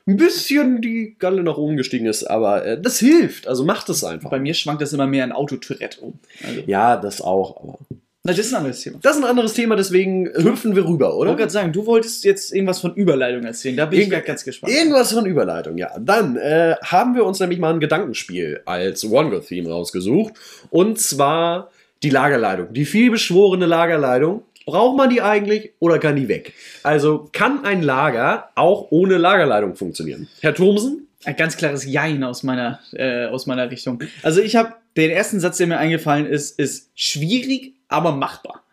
[0.07, 3.47] ein bisschen die Galle nach oben gestiegen ist, aber äh, das hilft.
[3.47, 4.29] Also macht es einfach.
[4.29, 6.19] Bei mir schwankt das immer mehr in Autotourette um.
[6.45, 6.61] Also.
[6.67, 7.79] Ja, das auch, aber.
[8.23, 8.97] Na, das ist ein anderes Thema.
[9.03, 11.25] Das ist ein anderes Thema, deswegen hüpfen wir rüber, oder?
[11.25, 13.77] Ich wollte gerade sagen, du wolltest jetzt irgendwas von Überleitung erzählen.
[13.77, 14.73] Da bin Irgend ich ganz gespannt.
[14.73, 15.91] Irgendwas von Überleitung, ja.
[15.99, 20.33] Dann äh, haben wir uns nämlich mal ein Gedankenspiel als One Good Theme rausgesucht.
[20.71, 21.69] Und zwar
[22.01, 22.73] die Lagerleitung.
[22.73, 24.41] Die vielbeschworene Lagerleitung.
[24.65, 26.53] Braucht man die eigentlich oder kann die weg?
[26.83, 30.27] Also kann ein Lager auch ohne Lagerleitung funktionieren?
[30.41, 31.07] Herr Thomsen?
[31.23, 34.01] Ein ganz klares Jein aus meiner, äh, aus meiner Richtung.
[34.23, 38.63] Also ich habe den ersten Satz, der mir eingefallen ist, ist schwierig, aber machbar.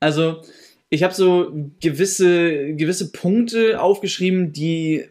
[0.00, 0.42] Also
[0.88, 5.04] ich habe so gewisse, gewisse Punkte aufgeschrieben, die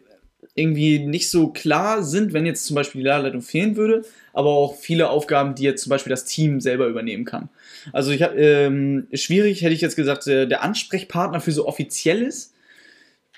[0.54, 4.04] irgendwie nicht so klar sind, wenn jetzt zum Beispiel die Lagerleitung fehlen würde,
[4.36, 7.48] aber auch viele Aufgaben, die jetzt zum Beispiel das Team selber übernehmen kann.
[7.92, 12.52] Also ich habe ähm, schwierig, hätte ich jetzt gesagt, äh, der Ansprechpartner für so offizielles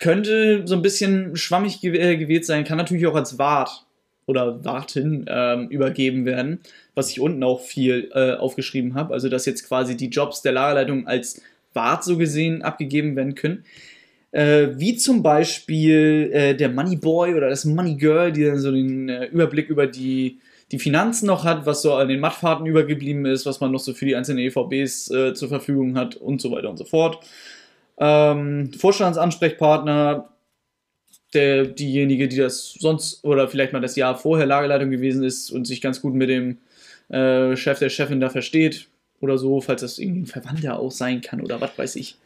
[0.01, 3.85] könnte so ein bisschen schwammig äh, gewählt sein, kann natürlich auch als Wart
[4.27, 6.61] oder Wartin ähm, übergeben werden,
[6.97, 9.15] was ich unten auch viel äh, aufgeschrieben habe.
[9.15, 11.41] Also dass jetzt quasi die Jobs der Lagerleitung als
[11.75, 13.65] Wart so gesehen abgegeben werden können.
[14.33, 18.73] Äh, wie zum Beispiel äh, der Money Boy oder das Money Girl, die dann so
[18.73, 20.39] den äh, Überblick über die
[20.71, 23.95] die Finanzen noch hat, was so an den Mattfahrten übergeblieben ist, was man noch so
[23.95, 27.25] für die einzelnen EVBs äh, zur Verfügung hat und so weiter und so fort.
[27.99, 30.29] Ähm, Vorstandsansprechpartner,
[31.35, 35.67] der, diejenige, die das sonst oder vielleicht mal das Jahr vorher Lagerleitung gewesen ist und
[35.67, 36.59] sich ganz gut mit dem
[37.09, 38.89] äh, Chef der Chefin da versteht
[39.21, 42.17] oder so, falls das irgendwie ein Verwandter auch sein kann oder was weiß ich.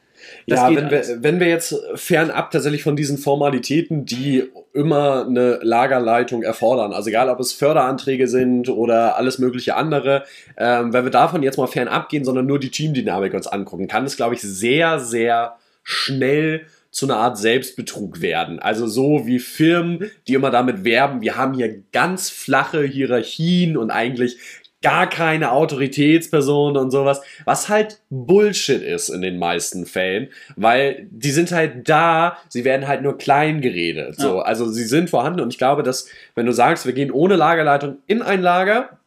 [0.46, 5.58] Das ja, wenn wir, wenn wir jetzt fernab tatsächlich von diesen Formalitäten, die immer eine
[5.62, 10.24] Lagerleitung erfordern, also egal ob es Förderanträge sind oder alles mögliche andere,
[10.56, 14.04] ähm, wenn wir davon jetzt mal fernab gehen, sondern nur die Teamdynamik uns angucken, kann
[14.04, 18.58] es, glaube ich, sehr, sehr schnell zu einer Art Selbstbetrug werden.
[18.58, 23.90] Also so wie Firmen, die immer damit werben, wir haben hier ganz flache Hierarchien und
[23.90, 24.36] eigentlich
[24.82, 31.30] gar keine Autoritätsperson und sowas, was halt Bullshit ist in den meisten Fällen, weil die
[31.30, 34.16] sind halt da, sie werden halt nur klein geredet.
[34.18, 34.42] So, ja.
[34.42, 37.98] also sie sind vorhanden und ich glaube, dass wenn du sagst, wir gehen ohne Lagerleitung
[38.06, 38.98] in ein Lager,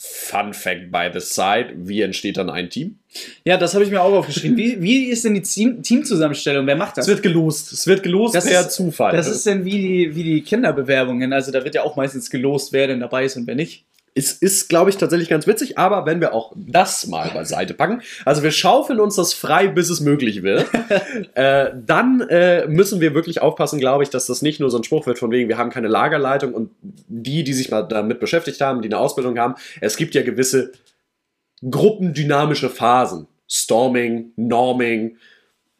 [0.00, 2.98] Fun Fact by the side, wie entsteht dann ein Team?
[3.44, 4.56] Ja, das habe ich mir auch aufgeschrieben.
[4.56, 6.68] Wie, wie ist denn die Team Teamzusammenstellung?
[6.68, 7.06] Wer macht das?
[7.06, 7.72] Es wird gelost.
[7.72, 9.16] Es wird gelost das per ist, Zufall.
[9.16, 11.32] Das ist dann wie die, wie die Kinderbewerbungen.
[11.32, 13.86] Also da wird ja auch meistens gelost, wer denn dabei ist und wer nicht.
[14.18, 18.02] Es ist, glaube ich, tatsächlich ganz witzig, aber wenn wir auch das mal beiseite packen,
[18.24, 20.66] also wir schaufeln uns das frei, bis es möglich wird,
[21.34, 24.84] äh, dann äh, müssen wir wirklich aufpassen, glaube ich, dass das nicht nur so ein
[24.84, 28.60] Spruch wird von wegen, wir haben keine Lagerleitung und die, die sich mal damit beschäftigt
[28.60, 30.72] haben, die eine Ausbildung haben, es gibt ja gewisse
[31.62, 33.26] gruppendynamische Phasen.
[33.48, 35.16] Storming, Norming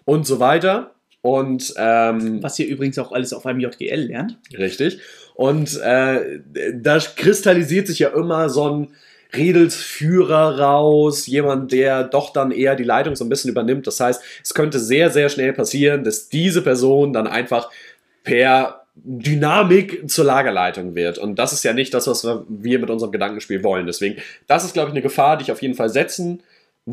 [0.05, 0.95] und so weiter.
[1.21, 4.39] Und ähm, was ihr übrigens auch alles auf einem JGL lernt.
[4.57, 5.01] Richtig.
[5.39, 6.41] Und äh,
[6.75, 8.89] da kristallisiert sich ja immer so ein
[9.33, 13.87] Redelsführer raus, jemand, der doch dann eher die Leitung so ein bisschen übernimmt.
[13.87, 17.71] Das heißt, es könnte sehr, sehr schnell passieren, dass diese Person dann einfach
[18.25, 21.19] per Dynamik zur Lagerleitung wird.
[21.19, 23.87] Und das ist ja nicht das, was wir mit unserem Gedankenspiel wollen.
[23.87, 26.43] Deswegen, das ist, glaube ich, eine Gefahr, die ich auf jeden Fall setzen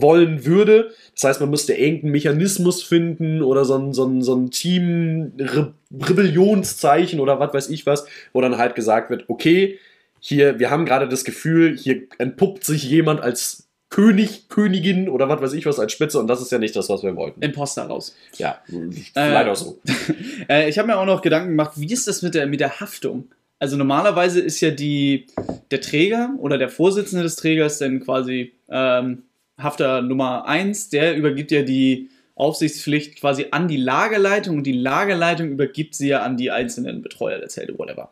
[0.01, 0.91] wollen würde.
[1.13, 7.21] Das heißt, man müsste irgendeinen Mechanismus finden oder so ein, so ein, so ein Team-Rebellionszeichen
[7.21, 9.79] oder was weiß ich was, wo dann halt gesagt wird, okay,
[10.19, 15.41] hier, wir haben gerade das Gefühl, hier entpuppt sich jemand als König, Königin oder was
[15.41, 17.41] weiß ich was als Spitze und das ist ja nicht das, was wir wollten.
[17.41, 18.17] Imposter raus.
[18.38, 19.79] Ja, äh, leider so.
[20.49, 22.81] äh, ich habe mir auch noch Gedanken gemacht, wie ist das mit der, mit der
[22.81, 23.29] Haftung?
[23.60, 25.27] Also normalerweise ist ja die,
[25.71, 29.23] der Träger oder der Vorsitzende des Trägers dann quasi ähm,
[29.58, 35.50] Hafter Nummer 1, der übergibt ja die Aufsichtspflicht quasi an die Lagerleitung und die Lagerleitung
[35.50, 38.12] übergibt sie ja an die einzelnen Betreuer der Zelte, whatever.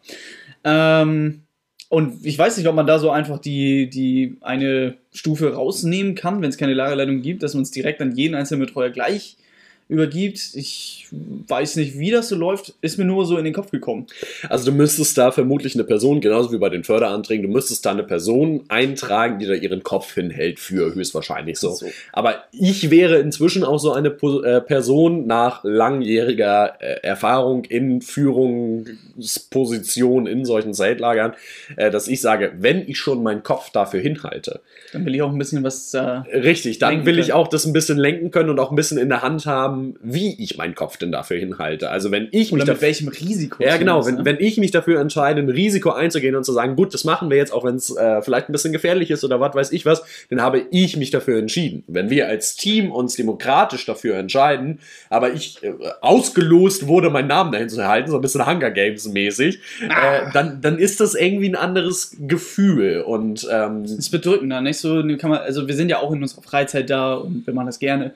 [0.63, 1.43] Ähm,
[1.89, 6.41] und ich weiß nicht, ob man da so einfach die, die eine Stufe rausnehmen kann,
[6.41, 9.37] wenn es keine Lagerleitung gibt, dass man es direkt an jeden einzelnen Betreuer gleich
[9.87, 10.39] übergibt.
[10.55, 14.07] Ich weiß nicht, wie das so läuft, ist mir nur so in den Kopf gekommen.
[14.49, 17.91] Also du müsstest da vermutlich eine Person, genauso wie bei den Förderanträgen, du müsstest da
[17.91, 21.71] eine Person eintragen, die da ihren Kopf hinhält für höchstwahrscheinlich so.
[21.71, 21.87] so.
[22.11, 30.25] Aber ich wäre inzwischen auch so eine äh, Person nach langjähriger äh, Erfahrung in Führungsposition
[30.27, 31.33] in solchen Zeltlagern,
[31.75, 35.31] äh, dass ich sage, wenn ich schon meinen Kopf dafür hinhalte, dann will ich auch
[35.31, 35.93] ein bisschen was.
[35.93, 38.97] Äh, richtig, dann will ich auch das ein bisschen lenken können und auch ein bisschen
[38.97, 41.89] in der Hand haben, wie ich meinen Kopf denn dafür hinhalte.
[41.89, 43.63] Also wenn ich Oder mich mit welchem Risiko.
[43.63, 44.05] Ja, genau.
[44.05, 44.25] Wenn, ne?
[44.25, 47.37] wenn ich mich dafür entscheide, ein Risiko einzugehen und zu sagen, gut, das machen wir
[47.37, 50.03] jetzt, auch wenn es äh, vielleicht ein bisschen gefährlich ist oder was weiß ich was,
[50.29, 51.83] dann habe ich mich dafür entschieden.
[51.87, 57.51] Wenn wir als Team uns demokratisch dafür entscheiden, aber ich äh, ausgelost wurde, meinen Namen
[57.51, 59.59] dahin zu erhalten, so ein bisschen Hunger Games mäßig,
[59.89, 60.15] ah.
[60.15, 65.03] äh, dann, dann ist das irgendwie ein anderes Gefühl und ähm, ist bedrückender, nicht so,
[65.17, 67.79] kann man, also wir sind ja auch in unserer Freizeit da und wir machen das
[67.79, 68.13] gerne.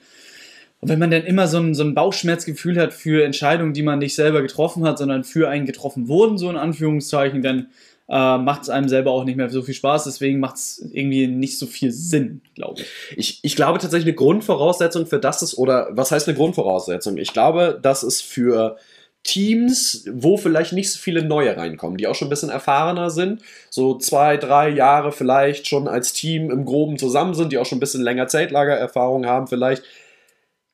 [0.80, 4.00] Und wenn man dann immer so ein, so ein Bauchschmerzgefühl hat für Entscheidungen, die man
[4.00, 7.68] nicht selber getroffen hat, sondern für einen getroffen wurden, so in Anführungszeichen, dann
[8.10, 10.06] äh, macht es einem selber auch nicht mehr so viel Spaß.
[10.06, 13.18] Deswegen macht es irgendwie nicht so viel Sinn, glaube ich.
[13.18, 13.40] ich.
[13.42, 17.18] Ich glaube tatsächlich eine Grundvoraussetzung für das ist, oder was heißt eine Grundvoraussetzung?
[17.18, 18.78] Ich glaube, dass es für
[19.24, 23.42] Teams, wo vielleicht nicht so viele neue reinkommen, die auch schon ein bisschen erfahrener sind,
[23.70, 27.78] so zwei, drei Jahre vielleicht schon als Team im Groben zusammen sind, die auch schon
[27.78, 29.84] ein bisschen länger Zeltlagererfahrung haben vielleicht,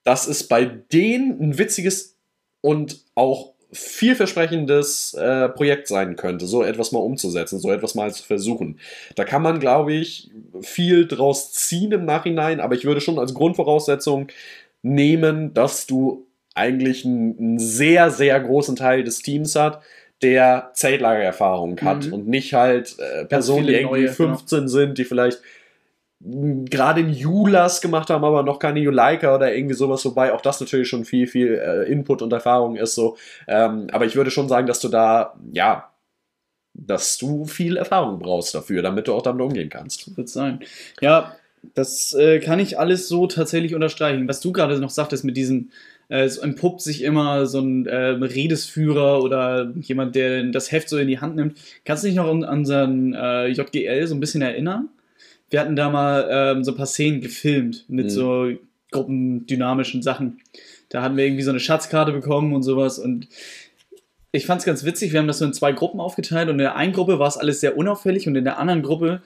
[0.04, 2.18] dass es bei denen ein witziges
[2.62, 8.24] und auch vielversprechendes äh, Projekt sein könnte, so etwas mal umzusetzen, so etwas mal zu
[8.24, 8.80] versuchen.
[9.16, 10.30] Da kann man, glaube ich,
[10.62, 14.28] viel draus ziehen im Nachhinein, aber ich würde schon als Grundvoraussetzung
[14.84, 19.82] nehmen, dass du eigentlich einen, sehr, sehr großen Teil des Teams hat,
[20.22, 22.13] der Zeltlagererfahrung hat mhm.
[22.13, 24.68] und nicht halt äh, Personen, die irgendwie neue, 15 genau.
[24.70, 25.42] sind, die vielleicht
[26.26, 30.60] gerade in Julas gemacht haben, aber noch keine Juleika oder irgendwie sowas, wobei auch das
[30.62, 33.18] natürlich schon viel, viel äh, Input und Erfahrung ist so.
[33.48, 35.90] Ähm, aber ich würde schon sagen, dass du da, ja,
[36.74, 40.16] dass du viel Erfahrung brauchst dafür, damit du auch damit umgehen kannst.
[40.18, 40.62] Wird sein.
[41.02, 41.36] Ja,
[41.76, 44.28] das äh, kann ich alles so tatsächlich unterstreichen.
[44.28, 45.72] Was du gerade noch sagtest mit diesem,
[46.10, 50.98] äh, es entpuppt sich immer so ein äh, Redesführer oder jemand, der das Heft so
[50.98, 51.58] in die Hand nimmt.
[51.86, 54.90] Kannst du dich noch an unseren äh, JGL so ein bisschen erinnern?
[55.54, 58.10] Wir hatten da mal ähm, so ein paar Szenen gefilmt mit mhm.
[58.10, 58.52] so
[58.92, 60.42] gruppendynamischen Sachen.
[60.89, 63.28] Da hatten wir irgendwie so eine Schatzkarte bekommen und sowas und
[64.32, 66.60] ich fand es ganz witzig, wir haben das so in zwei Gruppen aufgeteilt und in
[66.60, 69.22] der einen Gruppe war es alles sehr unauffällig und in der anderen Gruppe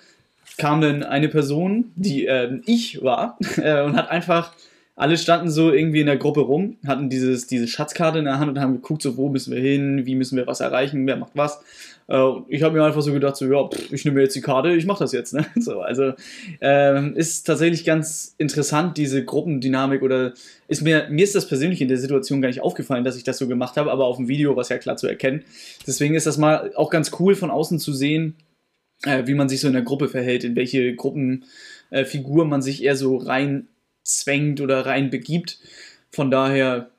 [0.58, 4.52] kam dann eine Person, die äh, ich war äh, und hat einfach
[4.98, 8.50] alle standen so irgendwie in der Gruppe rum, hatten dieses, diese Schatzkarte in der Hand
[8.50, 11.34] und haben geguckt, so wo müssen wir hin, wie müssen wir was erreichen, wer macht
[11.36, 11.62] was.
[12.08, 14.74] Äh, ich habe mir einfach so gedacht, so ja, pff, ich nehme jetzt die Karte,
[14.74, 15.36] ich mache das jetzt.
[15.36, 15.46] Ne?
[15.60, 16.14] So, also
[16.62, 20.34] ähm, ist tatsächlich ganz interessant, diese Gruppendynamik oder
[20.68, 23.38] ist mir, mir ist das persönlich in der Situation gar nicht aufgefallen, dass ich das
[23.38, 25.44] so gemacht habe, aber auf dem Video war es ja klar zu erkennen.
[25.86, 28.34] Deswegen ist das mal auch ganz cool von außen zu sehen,
[29.04, 32.84] äh, wie man sich so in der Gruppe verhält, in welche Gruppenfigur äh, man sich
[32.84, 33.68] eher so rein
[34.08, 35.60] zwängt oder rein begibt.
[36.12, 36.90] Von daher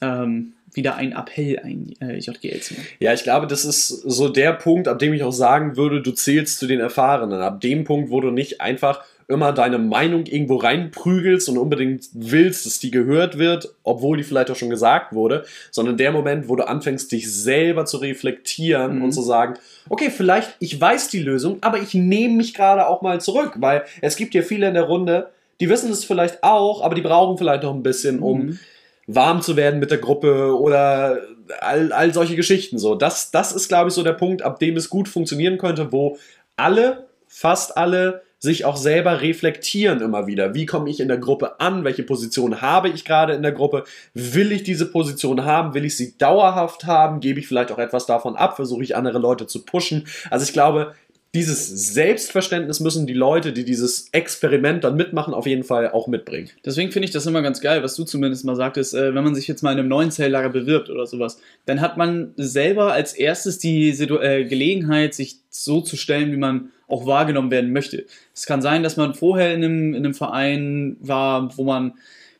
[0.00, 2.86] ähm, wieder ein Appell ein äh, JGL zu machen.
[2.98, 6.12] Ja, ich glaube, das ist so der Punkt, ab dem ich auch sagen würde, du
[6.12, 7.40] zählst zu den Erfahrenen.
[7.40, 12.66] Ab dem Punkt, wo du nicht einfach immer deine Meinung irgendwo reinprügelst und unbedingt willst,
[12.66, 16.56] dass die gehört wird, obwohl die vielleicht auch schon gesagt wurde, sondern der Moment, wo
[16.56, 19.04] du anfängst, dich selber zu reflektieren mhm.
[19.04, 19.54] und zu sagen,
[19.88, 23.84] okay, vielleicht, ich weiß die Lösung, aber ich nehme mich gerade auch mal zurück, weil
[24.02, 27.38] es gibt ja viele in der Runde, die wissen es vielleicht auch, aber die brauchen
[27.38, 28.58] vielleicht noch ein bisschen, um mhm.
[29.06, 31.20] warm zu werden mit der Gruppe oder
[31.60, 32.78] all, all solche Geschichten.
[32.78, 35.92] So, das, das ist, glaube ich, so der Punkt, ab dem es gut funktionieren könnte,
[35.92, 36.18] wo
[36.56, 40.54] alle, fast alle sich auch selber reflektieren immer wieder.
[40.54, 41.82] Wie komme ich in der Gruppe an?
[41.82, 43.84] Welche Position habe ich gerade in der Gruppe?
[44.12, 45.72] Will ich diese Position haben?
[45.72, 47.20] Will ich sie dauerhaft haben?
[47.20, 48.56] Gebe ich vielleicht auch etwas davon ab?
[48.56, 50.06] Versuche ich andere Leute zu pushen?
[50.30, 50.94] Also ich glaube,
[51.34, 56.48] dieses Selbstverständnis müssen die Leute, die dieses Experiment dann mitmachen, auf jeden Fall auch mitbringen.
[56.64, 59.34] Deswegen finde ich das immer ganz geil, was du zumindest mal sagtest, äh, wenn man
[59.34, 63.14] sich jetzt mal in einem neuen Zelllager bewirbt oder sowas, dann hat man selber als
[63.14, 68.06] erstes die Situ äh, Gelegenheit, sich so zu stellen, wie man auch wahrgenommen werden möchte.
[68.32, 71.94] Es kann sein, dass man vorher in einem, in einem Verein war, wo man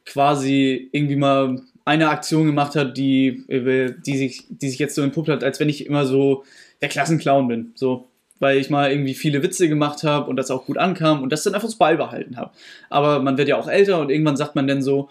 [0.07, 5.03] quasi irgendwie mal eine Aktion gemacht hat, die, äh, die, sich, die sich jetzt so
[5.03, 6.45] entpuppt hat, als wenn ich immer so
[6.81, 7.73] der Klassenclown bin.
[7.75, 8.09] So,
[8.41, 11.43] weil ich mal irgendwie viele Witze gemacht habe und das auch gut ankam und das
[11.43, 12.51] dann einfach so beibehalten habe.
[12.91, 15.09] Aber man wird ja auch älter und irgendwann sagt man dann so,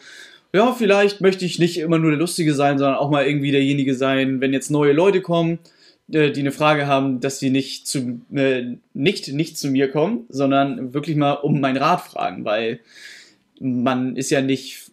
[0.54, 3.96] ja, vielleicht möchte ich nicht immer nur der Lustige sein, sondern auch mal irgendwie derjenige
[3.96, 5.60] sein, wenn jetzt neue Leute kommen,
[6.12, 10.26] äh, die eine Frage haben, dass sie nicht zu, äh, nicht, nicht zu mir kommen,
[10.30, 12.80] sondern wirklich mal um meinen Rat fragen, weil
[13.60, 14.92] man ist ja nicht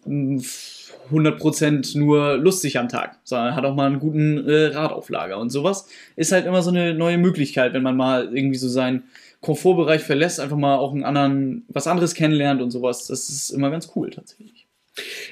[1.11, 5.37] 100% nur lustig am Tag, sondern hat auch mal einen guten äh, Radauflager.
[5.37, 9.03] Und sowas ist halt immer so eine neue Möglichkeit, wenn man mal irgendwie so seinen
[9.41, 13.07] Komfortbereich verlässt, einfach mal auch einen anderen, was anderes kennenlernt und sowas.
[13.07, 14.67] Das ist immer ganz cool tatsächlich.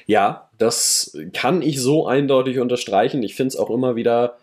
[0.06, 3.22] Ja, das kann ich so eindeutig unterstreichen.
[3.22, 4.36] Ich finde es auch immer wieder.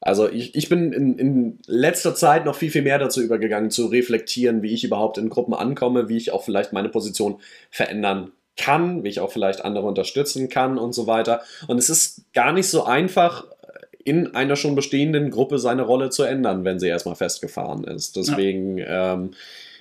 [0.00, 3.86] Also ich, ich bin in, in letzter Zeit noch viel, viel mehr dazu übergegangen, zu
[3.86, 9.02] reflektieren, wie ich überhaupt in Gruppen ankomme, wie ich auch vielleicht meine Position verändern kann,
[9.02, 11.42] wie ich auch vielleicht andere unterstützen kann und so weiter.
[11.68, 13.44] Und es ist gar nicht so einfach,
[14.04, 18.16] in einer schon bestehenden Gruppe seine Rolle zu ändern, wenn sie erstmal festgefahren ist.
[18.16, 19.30] Deswegen, ja, ähm,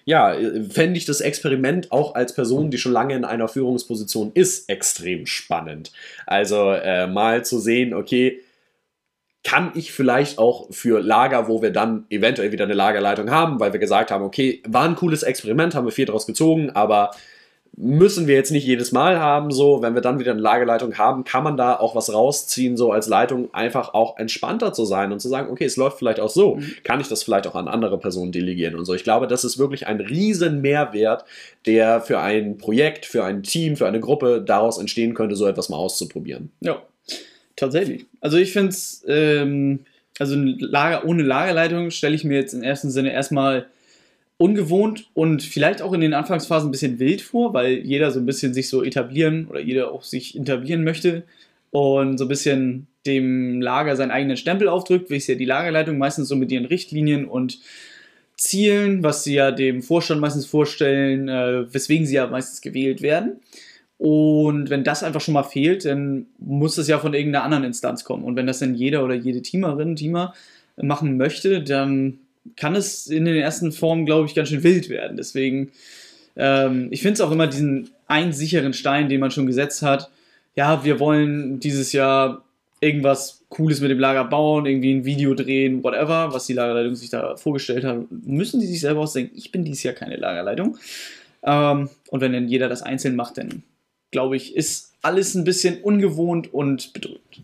[0.06, 0.36] ja
[0.70, 5.26] fände ich das Experiment auch als Person, die schon lange in einer Führungsposition ist, extrem
[5.26, 5.92] spannend.
[6.26, 8.42] Also äh, mal zu sehen, okay,
[9.44, 13.74] kann ich vielleicht auch für Lager, wo wir dann eventuell wieder eine Lagerleitung haben, weil
[13.74, 17.12] wir gesagt haben, okay, war ein cooles Experiment, haben wir viel daraus gezogen, aber
[17.78, 21.24] müssen wir jetzt nicht jedes Mal haben, so, wenn wir dann wieder eine Lagerleitung haben,
[21.24, 25.20] kann man da auch was rausziehen, so als Leitung einfach auch entspannter zu sein und
[25.20, 26.74] zu sagen, okay, es läuft vielleicht auch so, mhm.
[26.84, 28.94] kann ich das vielleicht auch an andere Personen delegieren und so.
[28.94, 31.24] Ich glaube, das ist wirklich ein riesen Mehrwert,
[31.66, 35.70] der für ein Projekt, für ein Team, für eine Gruppe daraus entstehen könnte, so etwas
[35.70, 36.52] mal auszuprobieren.
[36.60, 36.82] Ja,
[37.56, 38.06] tatsächlich.
[38.20, 39.86] Also ich finde es, ähm,
[40.20, 43.68] also Lager, ohne Lagerleitung stelle ich mir jetzt im ersten Sinne erstmal
[44.42, 48.26] ungewohnt und vielleicht auch in den Anfangsphasen ein bisschen wild vor, weil jeder so ein
[48.26, 51.24] bisschen sich so etablieren oder jeder auch sich etablieren möchte
[51.70, 56.00] und so ein bisschen dem Lager seinen eigenen Stempel aufdrückt, wie es ja die Lagerleitung
[56.00, 57.60] meistens so mit ihren Richtlinien und
[58.36, 63.42] Zielen, was sie ja dem Vorstand meistens vorstellen, äh, weswegen sie ja meistens gewählt werden.
[64.00, 68.04] Und wenn das einfach schon mal fehlt, dann muss das ja von irgendeiner anderen Instanz
[68.04, 68.24] kommen.
[68.24, 70.34] Und wenn das dann jeder oder jede Teamerin, Teamer
[70.78, 72.18] machen möchte, dann
[72.56, 75.18] kann es in den ersten Formen, glaube ich, ganz schön wild werden.
[75.18, 75.72] Deswegen,
[76.36, 80.10] ähm, ich finde es auch immer diesen einen sicheren Stein, den man schon gesetzt hat.
[80.56, 82.44] Ja, wir wollen dieses Jahr
[82.82, 87.10] irgendwas Cooles mit dem Lager bauen, irgendwie ein Video drehen, whatever, was die Lagerleitung sich
[87.10, 89.38] da vorgestellt hat, müssen die sich selber ausdenken.
[89.38, 90.78] Ich bin dieses Jahr keine Lagerleitung.
[91.44, 93.64] Ähm, und wenn dann jeder das einzeln macht, dann
[94.10, 97.42] glaube ich, ist alles ein bisschen ungewohnt und bedrückt.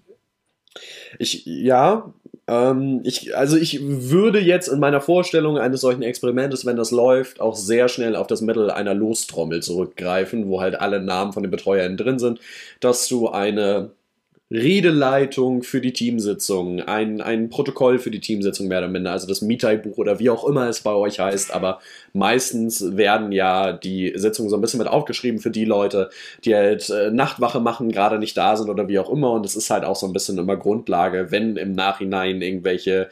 [1.19, 2.13] Ich, ja,
[2.47, 7.41] ähm, ich, also ich würde jetzt in meiner Vorstellung eines solchen Experimentes, wenn das läuft,
[7.41, 11.51] auch sehr schnell auf das Mittel einer Lostrommel zurückgreifen, wo halt alle Namen von den
[11.51, 12.39] Betreuern drin sind,
[12.79, 13.91] dass du eine
[14.49, 19.41] Redeleitung für die Teamsitzung, ein, ein Protokoll für die Teamsitzung mehr oder minder, also das
[19.41, 21.79] Mitai-Buch oder wie auch immer es bei euch heißt, aber
[22.13, 26.09] meistens werden ja die Sitzungen so ein bisschen mit aufgeschrieben für die Leute,
[26.45, 29.31] die halt äh, Nachtwache machen, gerade nicht da sind oder wie auch immer.
[29.31, 33.09] Und es ist halt auch so ein bisschen immer Grundlage, wenn im Nachhinein irgendwelche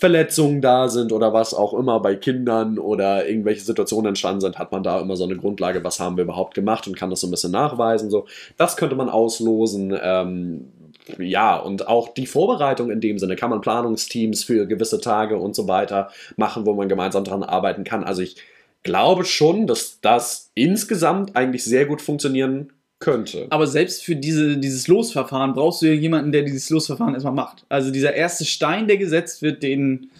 [0.00, 4.72] Verletzungen da sind oder was auch immer bei Kindern oder irgendwelche Situationen entstanden sind, hat
[4.72, 7.26] man da immer so eine Grundlage, was haben wir überhaupt gemacht und kann das so
[7.26, 8.10] ein bisschen nachweisen.
[8.10, 9.96] So, das könnte man auslosen.
[10.02, 10.72] Ähm,
[11.18, 15.54] ja, und auch die Vorbereitung in dem Sinne kann man Planungsteams für gewisse Tage und
[15.54, 18.04] so weiter machen, wo man gemeinsam daran arbeiten kann.
[18.04, 18.36] Also ich
[18.82, 23.46] glaube schon, dass das insgesamt eigentlich sehr gut funktionieren könnte.
[23.50, 27.64] Aber selbst für diese, dieses Losverfahren brauchst du ja jemanden, der dieses Losverfahren erstmal macht.
[27.68, 30.10] Also dieser erste Stein, der gesetzt wird, den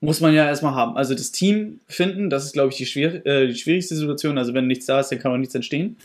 [0.00, 0.96] muss man ja erstmal haben.
[0.96, 4.38] Also das Team finden, das ist, glaube ich, die, schwer, äh, die schwierigste Situation.
[4.38, 5.96] Also wenn nichts da ist, dann kann auch nichts entstehen.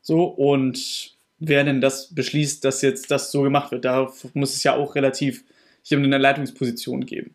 [0.00, 4.62] So, und wer denn das beschließt, dass jetzt das so gemacht wird, da muss es
[4.62, 5.44] ja auch relativ
[5.82, 7.34] hier eine Leitungsposition geben.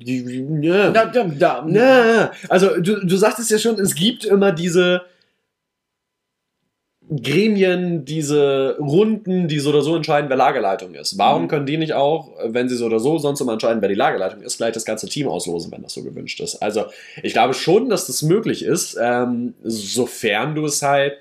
[0.00, 0.90] Ja.
[0.90, 1.66] Da, da, da.
[1.68, 2.32] Ja.
[2.48, 5.02] Also du, du sagtest ja schon, es gibt immer diese
[7.10, 11.16] Gremien, diese Runden, die so oder so entscheiden, wer Lagerleitung ist.
[11.16, 11.48] Warum Mhm.
[11.48, 14.42] können die nicht auch, wenn sie so oder so sonst immer entscheiden, wer die Lagerleitung
[14.42, 16.56] ist, gleich das ganze Team auslosen, wenn das so gewünscht ist?
[16.56, 16.84] Also
[17.22, 21.14] ich glaube schon, dass das möglich ist, ähm, sofern du es halt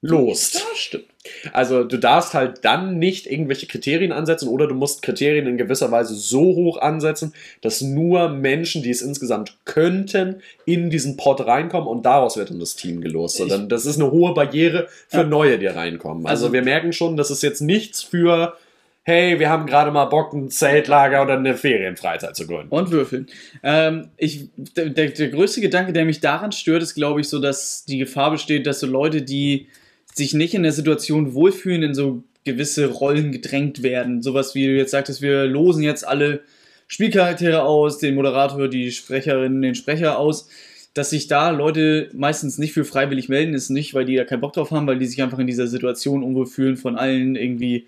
[0.00, 0.54] lost.
[0.54, 1.06] Ja, stimmt.
[1.52, 5.90] Also du darfst halt dann nicht irgendwelche Kriterien ansetzen oder du musst Kriterien in gewisser
[5.90, 7.32] Weise so hoch ansetzen,
[7.62, 12.60] dass nur Menschen, die es insgesamt könnten, in diesen Pot reinkommen und daraus wird dann
[12.60, 13.34] das Team gelost.
[13.40, 15.24] Ich- Sondern das ist eine hohe Barriere für Ja.
[15.24, 16.26] neue, die reinkommen.
[16.26, 18.54] Also, Also- wir merken schon, das ist jetzt nichts für,
[19.02, 22.68] hey, wir haben gerade mal Bock, ein Zeltlager oder eine Ferienfreizeit zu gründen.
[22.68, 23.26] Und würfeln.
[23.62, 27.84] Ähm, ich, der, der größte Gedanke, der mich daran stört, ist, glaube ich, so, dass
[27.86, 29.66] die Gefahr besteht, dass so Leute, die
[30.14, 34.22] sich nicht in der Situation wohlfühlen, in so gewisse Rollen gedrängt werden.
[34.22, 36.40] Sowas wie du jetzt sagtest, wir losen jetzt alle
[36.86, 40.48] Spielcharaktere aus, den Moderator, die Sprecherin, den Sprecher aus.
[40.92, 44.40] Dass sich da Leute meistens nicht für freiwillig melden, ist nicht, weil die da keinen
[44.40, 47.86] Bock drauf haben, weil die sich einfach in dieser Situation unwohl fühlen, von allen irgendwie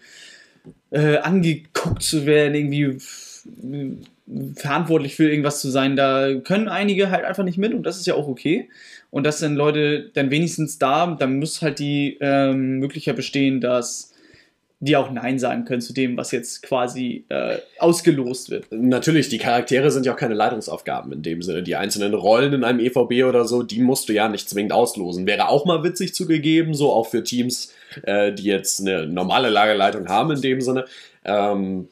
[0.92, 2.98] äh, angeguckt zu werden, irgendwie
[4.54, 5.96] verantwortlich für irgendwas zu sein.
[5.96, 8.68] Da können einige halt einfach nicht mit und das ist ja auch okay.
[9.12, 14.14] Und dass dann Leute dann wenigstens da, dann muss halt die ähm, Möglichkeit bestehen, dass
[14.80, 18.72] die auch Nein sagen können zu dem, was jetzt quasi äh, ausgelost wird.
[18.72, 21.62] Natürlich, die Charaktere sind ja auch keine Leitungsaufgaben in dem Sinne.
[21.62, 25.26] Die einzelnen Rollen in einem EVB oder so, die musst du ja nicht zwingend auslosen.
[25.26, 27.72] Wäre auch mal witzig zugegeben, so auch für Teams,
[28.04, 30.86] äh, die jetzt eine normale Lagerleitung haben in dem Sinne.
[31.24, 31.86] Ähm,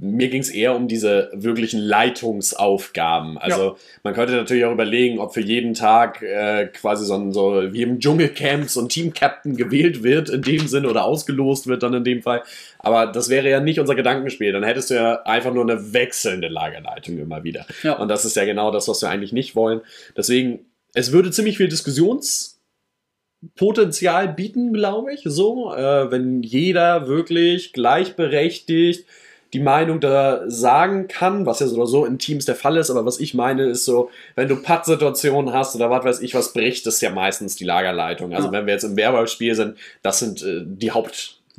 [0.00, 3.38] mir ging es eher um diese wirklichen Leitungsaufgaben.
[3.38, 7.72] Also man könnte natürlich auch überlegen, ob für jeden Tag äh, quasi so, ein, so
[7.72, 11.94] wie im Dschungelcamp so ein Team-Captain gewählt wird in dem Sinne oder ausgelost wird dann
[11.94, 12.42] in dem Fall.
[12.80, 14.52] Aber das wäre ja nicht unser Gedankenspiel.
[14.52, 17.64] Dann hättest du ja einfach nur eine wechselnde Lagerleitung immer wieder.
[17.82, 17.92] Ja.
[17.94, 19.82] Und das ist ja genau das, was wir eigentlich nicht wollen.
[20.16, 29.06] Deswegen, es würde ziemlich viel Diskussionspotenzial bieten, glaube ich, so, äh, wenn jeder wirklich gleichberechtigt
[29.52, 32.90] die Meinung da sagen kann, was ja so oder so in Teams der Fall ist,
[32.90, 36.52] aber was ich meine ist so, wenn du Putt-Situationen hast oder was weiß ich, was
[36.52, 38.32] bricht, ist ja meistens die Lagerleitung.
[38.34, 38.52] Also Ja.
[38.52, 40.92] wenn wir jetzt im Werwolf-Spiel sind, das sind äh, die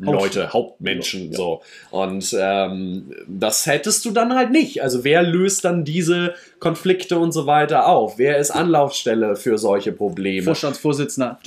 [0.03, 1.37] Hauptleute, Hauptmenschen, Ja.
[1.37, 1.61] so.
[1.91, 4.81] Und ähm, das hättest du dann halt nicht.
[4.81, 8.17] Also wer löst dann diese Konflikte und so weiter auf?
[8.17, 10.43] Wer ist Anlaufstelle für solche Probleme?
[10.45, 11.39] Vorstandsvorsitzender.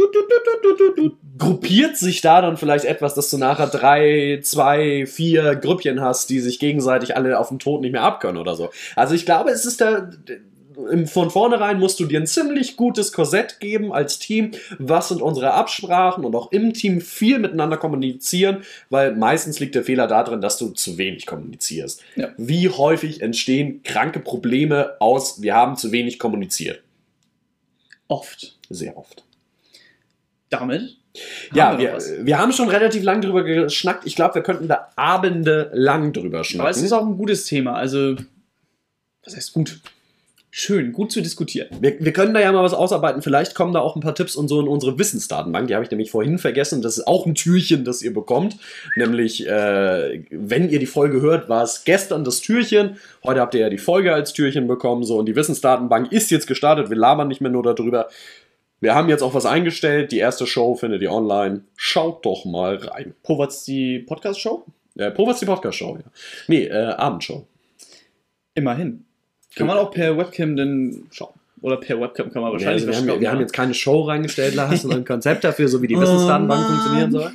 [1.38, 6.40] gruppiert sich da dann vielleicht etwas, dass du nachher drei, zwei, vier Grüppchen hast, die
[6.40, 8.70] sich gegenseitig alle auf dem Tod nicht mehr abkönnen oder so.
[8.94, 10.11] Also ich glaube, es ist da.
[11.07, 14.51] Von vornherein musst du dir ein ziemlich gutes Korsett geben als Team.
[14.79, 19.85] Was sind unsere Absprachen und auch im Team viel miteinander kommunizieren, weil meistens liegt der
[19.85, 22.03] Fehler darin, dass du zu wenig kommunizierst.
[22.16, 22.29] Ja.
[22.37, 26.83] Wie häufig entstehen kranke Probleme aus, wir haben zu wenig kommuniziert?
[28.09, 28.57] Oft.
[28.68, 29.24] Sehr oft.
[30.51, 30.97] Damit.
[31.55, 32.12] Ja, haben wir, noch was.
[32.24, 34.07] wir haben schon relativ lang drüber geschnackt.
[34.07, 36.85] Ich glaube, wir könnten da Abende lang drüber Aber es schnacken.
[36.85, 37.74] ist auch ein gutes Thema.
[37.74, 38.16] Also,
[39.24, 39.81] was heißt gut?
[40.59, 41.68] Schön, gut zu diskutieren.
[41.82, 43.20] Wir, wir können da ja mal was ausarbeiten.
[43.20, 45.68] Vielleicht kommen da auch ein paar Tipps und so in unsere Wissensdatenbank.
[45.68, 46.80] Die habe ich nämlich vorhin vergessen.
[46.80, 48.57] Das ist auch ein Türchen, das ihr bekommt.
[48.96, 52.96] Nämlich, äh, wenn ihr die Folge hört, war es gestern das Türchen.
[53.22, 55.04] Heute habt ihr ja die Folge als Türchen bekommen.
[55.04, 56.88] So, und die Wissensdatenbank ist jetzt gestartet.
[56.88, 58.09] Wir labern nicht mehr nur darüber.
[58.80, 60.11] Wir haben jetzt auch was eingestellt.
[60.11, 61.64] Die erste Show findet ihr online.
[61.76, 63.14] Schaut doch mal rein.
[63.22, 64.64] Povert's die Podcast-Show?
[64.96, 66.11] Äh, Prowas die Podcast-Show, ja.
[66.48, 67.46] Nee, äh, Abendshow.
[68.54, 69.05] Immerhin.
[69.57, 71.32] Kann man auch per Webcam denn schauen.
[71.62, 73.42] Oder per Webcam kann man Ja, wahrscheinlich also wir, haben, wir haben ja.
[73.42, 76.70] jetzt keine Show reingestellt lassen, ein Konzept dafür, so wie die Oh Wissensdatenbank Mann.
[76.70, 77.32] funktionieren soll.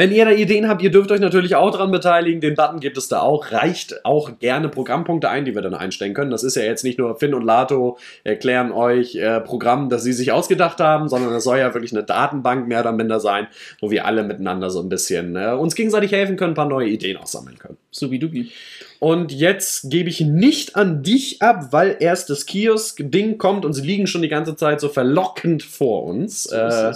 [0.00, 2.40] Wenn ihr da Ideen habt, ihr dürft euch natürlich auch dran beteiligen.
[2.40, 3.52] Den Button gibt es da auch.
[3.52, 6.30] Reicht auch gerne Programmpunkte ein, die wir dann einstellen können.
[6.30, 10.14] Das ist ja jetzt nicht nur Finn und Lato erklären euch äh, Programm, das sie
[10.14, 13.48] sich ausgedacht haben, sondern es soll ja wirklich eine Datenbank mehr oder minder sein,
[13.82, 16.88] wo wir alle miteinander so ein bisschen äh, uns gegenseitig helfen können, ein paar neue
[16.88, 17.76] Ideen auch sammeln können.
[17.90, 18.52] Subidubi.
[19.00, 23.80] Und jetzt gebe ich nicht an dich ab, weil erst das Kiosk-Ding kommt und sie
[23.80, 26.44] liegen schon die ganze Zeit so verlockend vor uns.
[26.44, 26.92] So ist äh.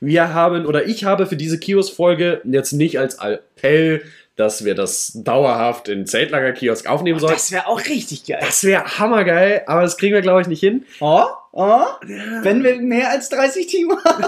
[0.00, 4.02] Wir haben, oder ich habe für diese Kiosk-Folge jetzt nicht als Appell,
[4.36, 7.32] dass wir das dauerhaft in Zeltlager-Kiosk aufnehmen sollen.
[7.32, 8.38] Das wäre auch richtig geil.
[8.40, 10.84] Das wäre hammergeil, aber das kriegen wir, glaube ich, nicht hin.
[11.00, 11.84] Oh, oh,
[12.42, 14.24] wenn wir mehr als 30 Team haben.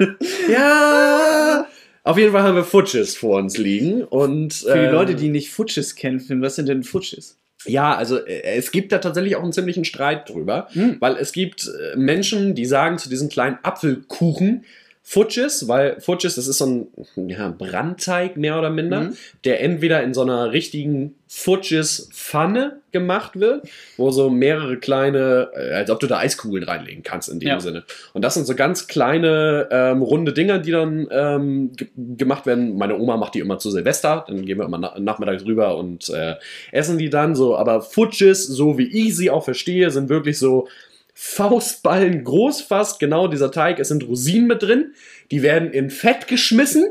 [0.50, 1.66] Ja!
[2.02, 5.28] Auf jeden Fall haben wir Futsches vor uns liegen und Für die äh, Leute, die
[5.30, 7.38] nicht Futsches kennen, was sind denn Futsches?
[7.64, 10.96] Ja, also äh, es gibt da tatsächlich auch einen ziemlichen Streit drüber, Hm.
[11.00, 14.64] weil es gibt äh, Menschen, die sagen zu diesem kleinen Apfelkuchen,
[15.06, 19.16] Fudges, weil Fudges, das ist so ein ja, Brandteig mehr oder minder, Mhm.
[19.44, 25.90] der entweder in so einer richtigen Fudges-Pfanne gemacht wird, wo so mehrere kleine, äh, als
[25.90, 27.60] ob du da Eiskugeln reinlegen kannst in dem Ja.
[27.60, 27.84] Sinne.
[28.12, 32.76] Und das sind so ganz kleine, ähm, runde Dinger, die dann ähm, ge- gemacht werden.
[32.78, 36.08] Meine Oma macht die immer zu Silvester, dann gehen wir immer na nachmittags rüber und
[36.10, 36.36] äh,
[36.72, 37.56] essen die dann so.
[37.56, 40.68] Aber Fudges, so wie ich sie auch verstehe, sind wirklich so
[41.14, 43.78] Faustballen groß fast, genau dieser Teig.
[43.78, 44.94] Es sind Rosinen mit drin.
[45.30, 46.86] Die werden in Fett geschmissen.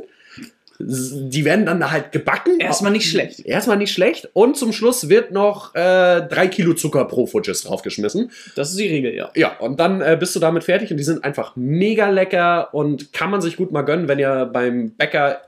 [0.79, 2.59] Die werden dann halt gebacken.
[2.59, 3.45] Erstmal nicht schlecht.
[3.45, 4.29] Erstmal nicht schlecht.
[4.33, 8.31] Und zum Schluss wird noch äh, drei Kilo Zucker pro Fudges draufgeschmissen.
[8.55, 9.29] Das ist die Regel, ja.
[9.35, 13.13] Ja, und dann äh, bist du damit fertig und die sind einfach mega lecker und
[13.13, 15.41] kann man sich gut mal gönnen, wenn ihr beim Bäcker,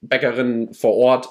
[0.00, 1.28] Bäckerin vor Ort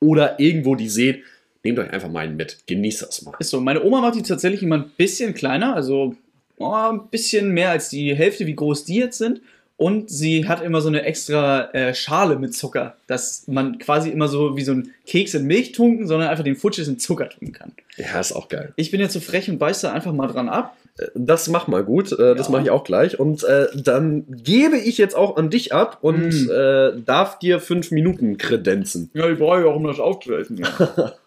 [0.00, 1.22] oder irgendwo die seht.
[1.64, 2.58] Nehmt euch einfach mal einen mit.
[2.66, 3.34] Genießt das mal.
[3.38, 3.60] Ist so.
[3.60, 6.14] Meine Oma macht die tatsächlich immer ein bisschen kleiner, also
[6.58, 9.40] oh, ein bisschen mehr als die Hälfte, wie groß die jetzt sind.
[9.76, 14.28] Und sie hat immer so eine extra äh, Schale mit Zucker, dass man quasi immer
[14.28, 17.52] so wie so ein Keks in Milch tunken, sondern einfach den Futsches in Zucker tunken
[17.52, 17.72] kann.
[17.96, 18.72] Ja, ist auch geil.
[18.76, 20.76] Ich bin jetzt so frech und beiß da einfach mal dran ab.
[21.16, 22.52] Das mach mal gut, äh, das Ja.
[22.52, 23.18] mache ich auch gleich.
[23.18, 26.50] Und äh, dann gebe ich jetzt auch an dich ab und Mm.
[26.52, 29.10] äh, darf dir fünf Minuten kredenzen.
[29.12, 30.58] Ja, ich brauche ja auch, um das aufzuessen.
[30.58, 31.14] Ja.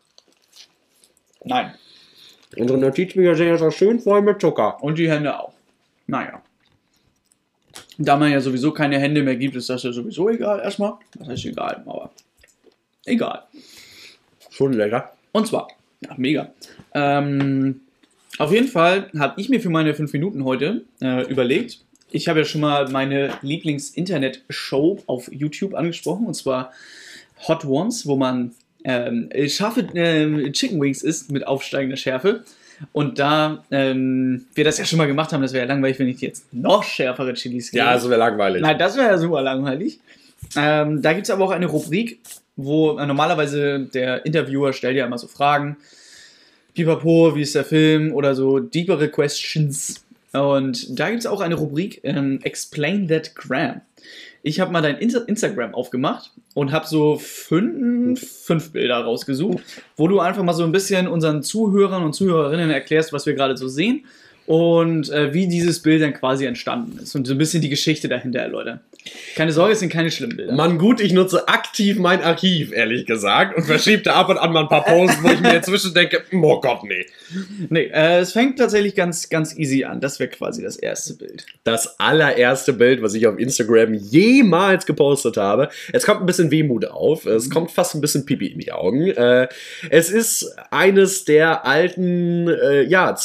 [1.48, 1.74] Nein.
[2.56, 4.82] Unsere Notizbücher sind jetzt auch schön voll mit Zucker.
[4.84, 5.54] Und die Hände auch.
[6.08, 6.42] Naja.
[7.98, 10.94] Da man ja sowieso keine Hände mehr gibt, ist das ja sowieso egal erstmal.
[11.18, 12.12] Das heißt egal, aber
[13.06, 13.44] egal.
[14.50, 15.14] Schon lecker.
[15.32, 15.68] Und zwar,
[16.02, 16.52] ja, mega.
[16.94, 17.82] Ähm,
[18.38, 21.80] auf jeden Fall habe ich mir für meine 5 Minuten heute äh, überlegt,
[22.10, 26.72] ich habe ja schon mal meine Lieblings-Internet-Show auf YouTube angesprochen, und zwar
[27.48, 28.56] Hot Ones, wo man
[28.88, 32.44] ähm, scharfe ähm, Chicken Wings isst mit aufsteigender Schärfe.
[32.94, 36.08] Und da ähm, wir das ja schon mal gemacht haben, das wäre ja langweilig, wenn
[36.08, 38.62] ich jetzt noch schärfere Chilis Ja, also wäre langweilig.
[38.62, 40.00] Nein, das wäre ja super langweilig.
[40.56, 42.20] Ähm, da gibt es aber auch eine Rubrik,
[42.56, 45.78] wo äh, normalerweise der Interviewer stellt ja immer so Fragen.
[46.76, 48.14] Pipapo, wie ist der Film?
[48.14, 50.06] Oder so deepere Questions.
[50.32, 53.82] Und da gibt es auch eine Rubrik, ähm, Explain That Gram.
[54.44, 59.64] Ich habe mal dein Insta Instagram aufgemacht und habe so fünf, fünf Bilder rausgesucht,
[59.96, 63.58] wo du einfach mal so ein bisschen unseren Zuhörern und Zuhörerinnen erklärst, was wir gerade
[63.58, 64.06] so sehen
[64.48, 68.08] und äh, wie dieses Bild dann quasi entstanden ist und so ein bisschen die Geschichte
[68.08, 68.80] dahinter erläutern.
[69.36, 70.54] Keine Sorge, es sind keine schlimmen Bilder.
[70.54, 74.52] Mann, gut, ich nutze aktiv mein Archiv, ehrlich gesagt, und verschiebe da ab und an
[74.52, 77.06] mal ein paar Posts, wo ich mir inzwischen denke, oh Gott, nee.
[77.70, 80.02] Nee, äh, es fängt tatsächlich ganz, ganz easy an.
[80.02, 81.46] Das wäre quasi das erste Bild.
[81.64, 85.70] Das allererste Bild, was ich auf Instagram jemals gepostet habe.
[85.94, 87.26] Es kommt ein bisschen Wehmut auf.
[87.26, 89.08] Es kommt fast ein bisschen Pipi in die Augen.
[89.08, 89.48] Äh,
[89.90, 93.16] es ist eines der alten, äh, ja,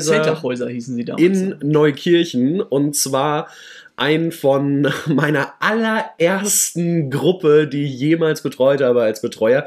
[0.00, 1.22] Zeltdachhäuser Zeltdachhäuser hießen sie damals.
[1.22, 2.60] in Neukirchen.
[2.60, 3.48] Und zwar
[3.96, 9.66] ein von meiner allerersten Gruppe, die ich jemals betreut habe als Betreuer.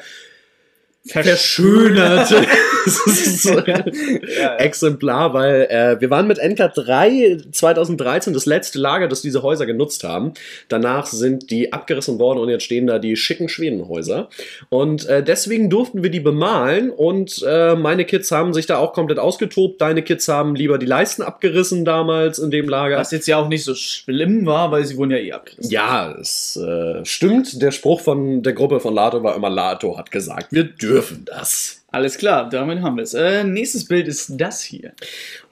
[1.06, 2.45] Verschönerte.
[2.86, 9.08] Das ist so- ja, Exemplar, weil äh, wir waren mit NK3 2013 das letzte Lager,
[9.10, 10.34] das diese Häuser genutzt haben.
[10.70, 14.30] Danach sind die abgerissen worden und jetzt stehen da die schicken Schwedenhäuser.
[14.70, 18.93] Und äh, deswegen durften wir die bemalen und äh, meine Kids haben sich da auch
[18.93, 19.82] komplett ausgetobt.
[19.82, 22.97] Deine Kids haben lieber die Leisten abgerissen damals in dem Lager.
[22.97, 25.70] Was jetzt ja auch nicht so schlimm war, weil sie wurden ja eh abgerissen.
[25.70, 27.62] Ja, es äh, stimmt.
[27.62, 30.89] Der Spruch von der Gruppe von Lato war immer, Lato hat gesagt, wir dürfen
[31.26, 31.84] das.
[31.92, 33.14] Alles klar, damit haben wir es.
[33.14, 34.94] Äh, nächstes Bild ist das hier.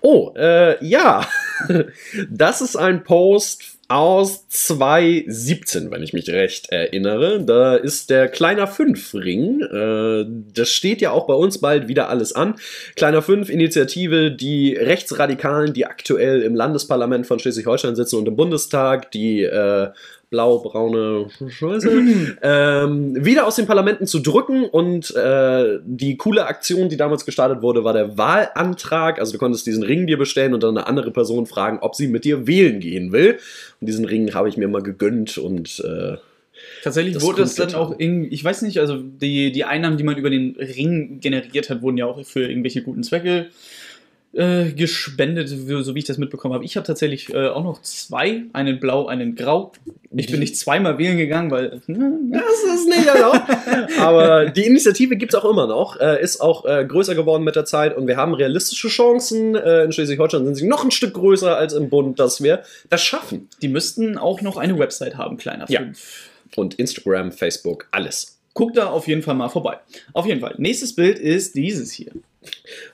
[0.02, 1.28] Oh, äh, ja.
[2.30, 7.42] Das ist ein Post aus 2017, wenn ich mich recht erinnere.
[7.42, 9.62] Da ist der Kleiner 5 Ring.
[9.62, 12.56] Äh, das steht ja auch bei uns bald wieder alles an.
[12.96, 19.12] Kleiner 5 Initiative, die Rechtsradikalen, die aktuell im Landesparlament von Schleswig-Holstein sitzen und im Bundestag,
[19.12, 19.90] die äh,
[20.30, 21.89] blau-braune Scheiße,
[22.41, 24.65] ähm, wieder aus den Parlamenten zu drücken.
[24.65, 29.19] Und äh, die coole Aktion, die damals gestartet wurde, war der Wahlantrag.
[29.19, 32.07] Also du konntest diesen Ring dir bestellen und dann eine andere Person fragen, ob sie
[32.07, 33.39] mit dir wählen gehen will.
[33.80, 36.17] Und diesen Ring habe ich mir mal gegönnt und äh,
[36.84, 40.03] Tatsächlich Das wurde es dann auch irgendwie, ich weiß nicht, also die, die Einnahmen, die
[40.03, 43.47] man über den Ring generiert hat, wurden ja auch für irgendwelche guten Zwecke
[44.38, 46.64] äh, gespendet, so wie ich das mitbekommen habe.
[46.64, 49.72] Ich habe tatsächlich äh, auch noch zwei, einen blau, einen grau.
[50.16, 51.82] Ich bin nicht zweimal wählen gegangen, weil.
[51.86, 53.42] hm, Das ist nicht erlaubt.
[54.00, 57.56] Aber die Initiative gibt es auch immer noch, äh, ist auch äh, größer geworden mit
[57.56, 59.56] der Zeit und wir haben realistische Chancen.
[59.56, 63.04] Äh, in Schleswig-Holstein sind sie noch ein Stück größer als im Bund, dass wir das
[63.04, 63.50] schaffen.
[63.62, 65.80] Die müssten auch noch eine Website haben, kleiner Ja.
[65.82, 66.30] fünf.
[66.56, 68.38] Und Instagram, Facebook, alles.
[68.54, 69.78] Guckt da auf jeden Fall mal vorbei.
[70.14, 70.56] Auf jeden Fall.
[70.58, 72.12] Nächstes Bild ist dieses hier.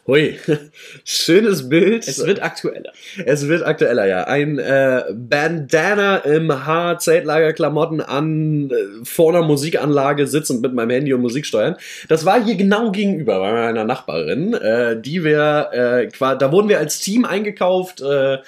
[0.05, 0.37] Hui,
[1.05, 2.07] schönes Bild.
[2.07, 2.91] Es wird aktueller.
[3.25, 4.25] Es wird aktueller, ja.
[4.25, 11.13] Ein äh, Bandana im Haar, Zeltlagerklamotten an, äh, vor einer Musikanlage sitzend mit meinem Handy
[11.13, 11.77] und Musik steuern.
[12.09, 16.79] Das war hier genau gegenüber bei meiner Nachbarin, äh, die wir, äh, da wurden wir
[16.79, 18.01] als Team eingekauft.
[18.01, 18.39] Äh,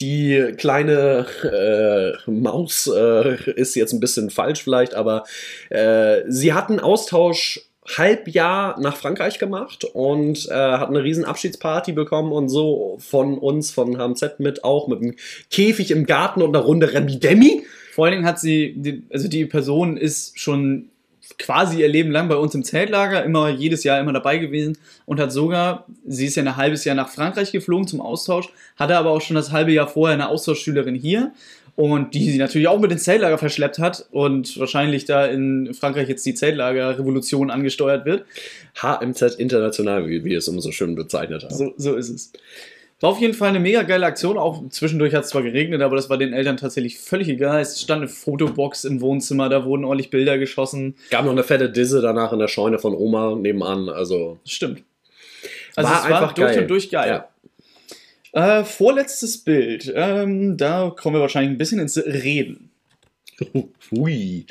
[0.00, 5.24] die kleine äh, Maus äh, ist jetzt ein bisschen falsch vielleicht, aber
[5.70, 12.32] äh, sie hatten Austausch Halbjahr nach Frankreich gemacht und äh, hat eine riesen Abschiedsparty bekommen
[12.32, 15.14] und so von uns, von HMZ mit auch, mit einem
[15.50, 17.64] Käfig im Garten und einer Runde Remi Demi.
[17.92, 20.88] Vor allen Dingen hat sie, also die Person ist schon
[21.38, 25.20] quasi ihr Leben lang bei uns im Zeltlager, immer jedes Jahr immer dabei gewesen und
[25.20, 29.10] hat sogar, sie ist ja ein halbes Jahr nach Frankreich geflogen zum Austausch, hatte aber
[29.10, 31.32] auch schon das halbe Jahr vorher eine Austauschschülerin hier
[31.76, 36.08] und die sie natürlich auch mit ins Zeltlager verschleppt hat und wahrscheinlich da in Frankreich
[36.08, 38.24] jetzt die Zeltlager-Revolution angesteuert wird.
[38.80, 41.54] HMZ International, wie wir es immer so schön bezeichnet haben.
[41.54, 42.32] So, so ist es.
[43.00, 44.38] War auf jeden Fall eine mega geile Aktion.
[44.38, 47.60] Auch zwischendurch hat es zwar geregnet, aber das war den Eltern tatsächlich völlig egal.
[47.60, 50.94] Es stand eine Fotobox im Wohnzimmer, da wurden ordentlich Bilder geschossen.
[51.10, 53.88] Gab noch eine fette Disse danach in der Scheune von Oma nebenan.
[53.88, 54.84] Also stimmt.
[55.74, 56.62] Also war es war einfach durch geil.
[56.62, 57.08] und durch geil.
[57.08, 57.28] Ja.
[58.34, 59.92] Äh, vorletztes Bild.
[59.94, 62.70] Ähm, da kommen wir wahrscheinlich ein bisschen ins Reden.
[63.92, 64.44] Hui.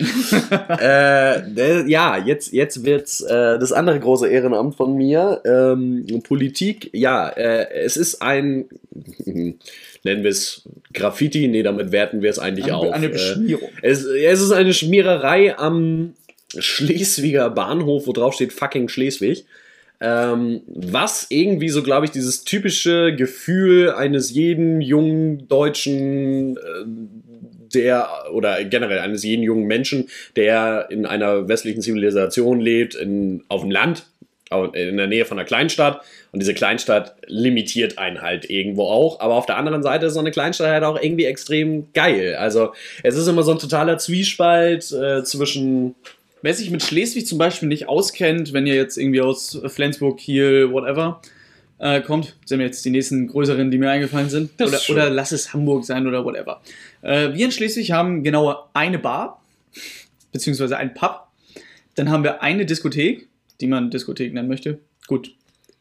[0.79, 5.41] äh, ja, jetzt, jetzt wird's äh, das andere große Ehrenamt von mir.
[5.45, 8.65] Ähm, Politik, ja, äh, es ist ein,
[9.25, 9.59] nennen
[10.03, 10.63] wir es
[10.93, 12.93] Graffiti, nee, damit werten wir es eigentlich eine, auf.
[12.93, 13.69] Eine äh, Beschmierung.
[13.81, 16.13] es, es ist eine Schmiererei am
[16.57, 19.45] Schleswiger Bahnhof, wo drauf steht fucking Schleswig.
[20.05, 26.59] Ähm, was irgendwie so, glaube ich, dieses typische Gefühl eines jeden jungen Deutschen, äh,
[27.73, 33.61] der, oder generell eines jeden jungen Menschen, der in einer westlichen Zivilisation lebt, in, auf
[33.61, 34.05] dem Land,
[34.73, 36.01] in der Nähe von einer Kleinstadt.
[36.33, 39.21] Und diese Kleinstadt limitiert einen halt irgendwo auch.
[39.21, 42.35] Aber auf der anderen Seite ist so eine Kleinstadt halt auch irgendwie extrem geil.
[42.35, 42.73] Also
[43.03, 45.95] es ist immer so ein totaler Zwiespalt äh, zwischen
[46.43, 50.73] Wer sich mit Schleswig zum Beispiel nicht auskennt, wenn ihr jetzt irgendwie aus Flensburg, Kiel,
[50.73, 51.21] whatever,
[51.79, 54.51] äh, kommt, sind mir jetzt die nächsten größeren, die mir eingefallen sind.
[54.61, 56.61] Oder, oder, lass es Hamburg sein oder whatever.
[57.01, 59.41] Äh, wir in Schleswig haben genau eine Bar,
[60.33, 61.27] beziehungsweise ein Pub.
[61.95, 63.29] Dann haben wir eine Diskothek,
[63.61, 64.79] die man Diskothek nennen möchte.
[65.07, 65.33] Gut,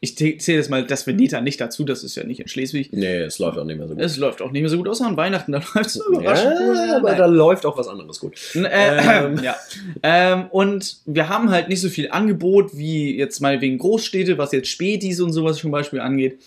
[0.03, 2.91] ich zähle jetzt mal das Veneta nicht dazu, das ist ja nicht in Schleswig.
[2.91, 4.03] Nee, es läuft auch nicht mehr so gut.
[4.03, 6.67] Es läuft auch nicht mehr so gut, außer an Weihnachten, da läuft es überraschend ja,
[6.67, 6.95] gut.
[6.97, 7.17] aber nein.
[7.17, 8.33] da läuft auch was anderes gut.
[8.53, 9.41] Äh, ähm.
[9.41, 9.55] Ja.
[10.03, 14.51] Ähm, und wir haben halt nicht so viel Angebot wie jetzt mal wegen Großstädte, was
[14.51, 16.37] jetzt Spätis und sowas zum Beispiel angeht.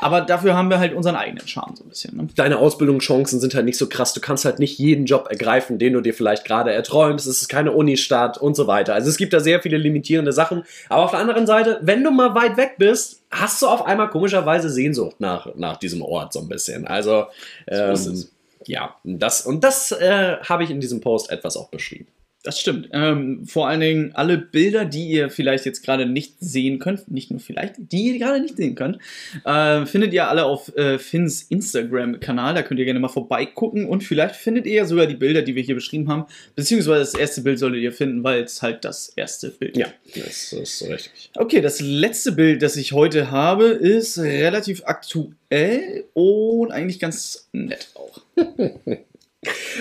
[0.00, 2.16] Aber dafür haben wir halt unseren eigenen Charme so ein bisschen.
[2.16, 2.28] Ne?
[2.34, 4.14] Deine Ausbildungschancen sind halt nicht so krass.
[4.14, 7.26] Du kannst halt nicht jeden Job ergreifen, den du dir vielleicht gerade erträumst.
[7.26, 8.94] Es ist keine Unistadt und so weiter.
[8.94, 10.64] Also es gibt da sehr viele limitierende Sachen.
[10.88, 14.08] Aber auf der anderen Seite, wenn du mal weit weg bist, hast du auf einmal
[14.10, 16.86] komischerweise Sehnsucht nach, nach diesem Ort so ein bisschen.
[16.86, 17.26] Also
[17.68, 18.26] ähm, so
[18.66, 22.08] ja, das und das äh, habe ich in diesem Post etwas auch beschrieben.
[22.42, 22.88] Das stimmt.
[22.92, 27.30] Ähm, vor allen Dingen alle Bilder, die ihr vielleicht jetzt gerade nicht sehen könnt, nicht
[27.30, 28.98] nur vielleicht, die ihr gerade nicht sehen könnt,
[29.44, 32.54] äh, findet ihr alle auf äh, Finns Instagram-Kanal.
[32.54, 35.54] Da könnt ihr gerne mal vorbeigucken und vielleicht findet ihr ja sogar die Bilder, die
[35.54, 36.24] wir hier beschrieben haben.
[36.56, 39.80] Beziehungsweise das erste Bild solltet ihr finden, weil es halt das erste Bild ist.
[39.80, 41.30] Ja, das ist richtig.
[41.36, 47.88] Okay, das letzte Bild, das ich heute habe, ist relativ aktuell und eigentlich ganz nett
[47.94, 48.22] auch.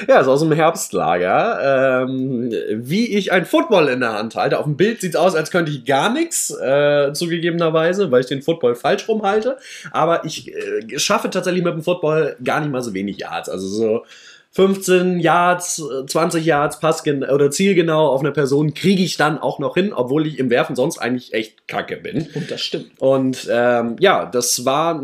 [0.07, 2.03] Ja, ist aus dem Herbstlager.
[2.03, 4.57] Ähm, wie ich ein Football in der Hand halte.
[4.57, 8.27] Auf dem Bild sieht es aus, als könnte ich gar nichts, äh, zugegebenerweise, weil ich
[8.27, 9.57] den Football falsch rumhalte.
[9.91, 13.49] Aber ich äh, schaffe tatsächlich mit dem Football gar nicht mal so wenig Yards.
[13.49, 14.05] Also so
[14.51, 19.75] 15 Yards, 20 Yards Pass oder zielgenau auf eine Person kriege ich dann auch noch
[19.75, 22.27] hin, obwohl ich im Werfen sonst eigentlich echt kacke bin.
[22.33, 22.91] Und das stimmt.
[22.99, 25.01] Und ähm, ja, das war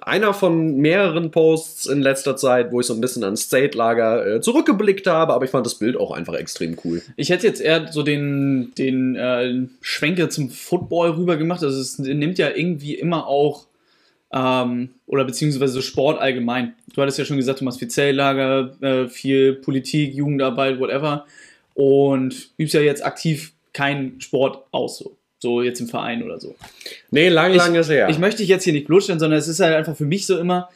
[0.00, 4.40] einer von mehreren Posts in letzter Zeit, wo ich so ein bisschen ans State-Lager äh,
[4.40, 7.02] zurückgeblickt habe, aber ich fand das Bild auch einfach extrem cool.
[7.16, 11.62] Ich hätte jetzt eher so den, den äh, Schwenker zum Football rüber gemacht.
[11.62, 13.66] Also es nimmt ja irgendwie immer auch
[14.32, 16.74] ähm, oder beziehungsweise Sport allgemein.
[16.94, 21.26] Du hattest ja schon gesagt, du machst viel Zelllager, äh, viel Politik, Jugendarbeit, whatever.
[21.74, 25.16] Und übst ja jetzt aktiv keinen Sport aus, so.
[25.38, 26.54] So jetzt im Verein oder so.
[27.10, 28.08] Nee, lang, lang ist her.
[28.08, 30.38] Ich möchte dich jetzt hier nicht bloßstellen, sondern es ist halt einfach für mich so
[30.38, 30.70] immer,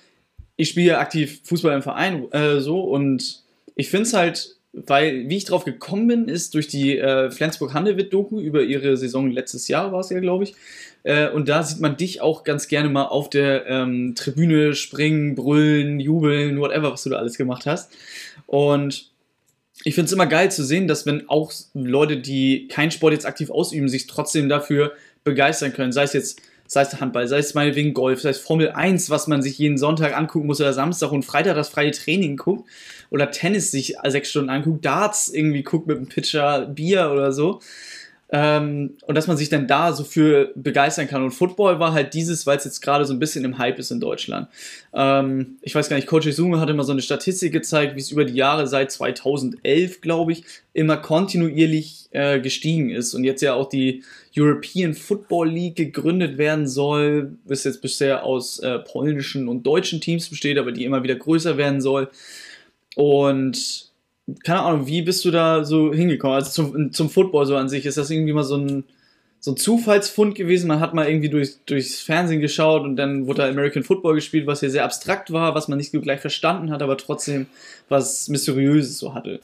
[0.57, 3.43] ich spiele aktiv Fußball im Verein äh, so und
[3.75, 8.39] ich finde es halt, weil, wie ich drauf gekommen bin, ist durch die äh, Flensburg-Handewitt-Doku
[8.39, 10.55] über ihre Saison letztes Jahr, war es ja, glaube ich,
[11.03, 15.35] äh, und da sieht man dich auch ganz gerne mal auf der ähm, Tribüne springen,
[15.35, 17.93] brüllen, jubeln, whatever, was du da alles gemacht hast.
[18.47, 19.11] Und
[19.85, 23.27] ich finde es immer geil zu sehen, dass wenn auch Leute, die keinen Sport jetzt
[23.27, 24.93] aktiv ausüben, sich trotzdem dafür
[25.25, 25.93] begeistern können.
[25.93, 26.41] Sei es jetzt
[26.71, 29.77] sei es Handball, sei es meinetwegen Golf, sei es Formel 1, was man sich jeden
[29.77, 32.69] Sonntag angucken muss oder Samstag und Freitag das freie Training guckt
[33.11, 37.59] oder Tennis sich sechs Stunden anguckt, Darts irgendwie guckt mit einem Pitcher Bier oder so.
[38.33, 41.23] Ähm, und dass man sich dann da so für begeistern kann.
[41.23, 43.91] Und Football war halt dieses, weil es jetzt gerade so ein bisschen im Hype ist
[43.91, 44.49] in Deutschland.
[44.95, 48.13] Ähm, ich weiß gar nicht, Coach Izumi hatte mal so eine Statistik gezeigt, wie es
[48.13, 53.15] über die Jahre seit 2011, glaube ich, immer kontinuierlich äh, gestiegen ist.
[53.15, 54.05] Und jetzt ja auch die
[54.37, 60.29] European Football League gegründet werden soll, was jetzt bisher aus äh, polnischen und deutschen Teams
[60.29, 62.09] besteht, aber die immer wieder größer werden soll.
[62.95, 63.90] Und
[64.45, 66.37] keine Ahnung, wie bist du da so hingekommen?
[66.37, 68.85] Also zum, zum Football so an sich, ist das irgendwie mal so ein,
[69.39, 70.69] so ein Zufallsfund gewesen?
[70.69, 74.47] Man hat mal irgendwie durch, durchs Fernsehen geschaut und dann wurde da American Football gespielt,
[74.47, 77.47] was hier sehr abstrakt war, was man nicht so gleich verstanden hat, aber trotzdem
[77.89, 79.41] was Mysteriöses so hatte.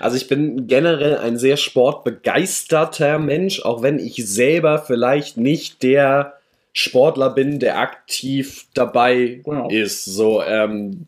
[0.00, 6.37] Also ich bin generell ein sehr sportbegeisterter Mensch, auch wenn ich selber vielleicht nicht der
[6.78, 9.68] Sportler bin, der aktiv dabei genau.
[9.68, 10.04] ist.
[10.04, 11.06] So, ähm,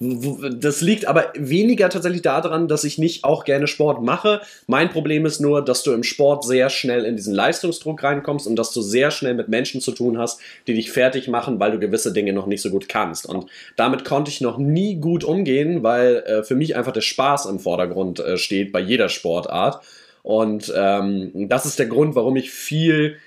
[0.00, 4.40] das liegt aber weniger tatsächlich daran, dass ich nicht auch gerne Sport mache.
[4.66, 8.56] Mein Problem ist nur, dass du im Sport sehr schnell in diesen Leistungsdruck reinkommst und
[8.56, 11.78] dass du sehr schnell mit Menschen zu tun hast, die dich fertig machen, weil du
[11.78, 13.26] gewisse Dinge noch nicht so gut kannst.
[13.26, 13.46] Und
[13.76, 17.60] damit konnte ich noch nie gut umgehen, weil äh, für mich einfach der Spaß im
[17.60, 19.84] Vordergrund äh, steht bei jeder Sportart.
[20.24, 23.18] Und ähm, das ist der Grund, warum ich viel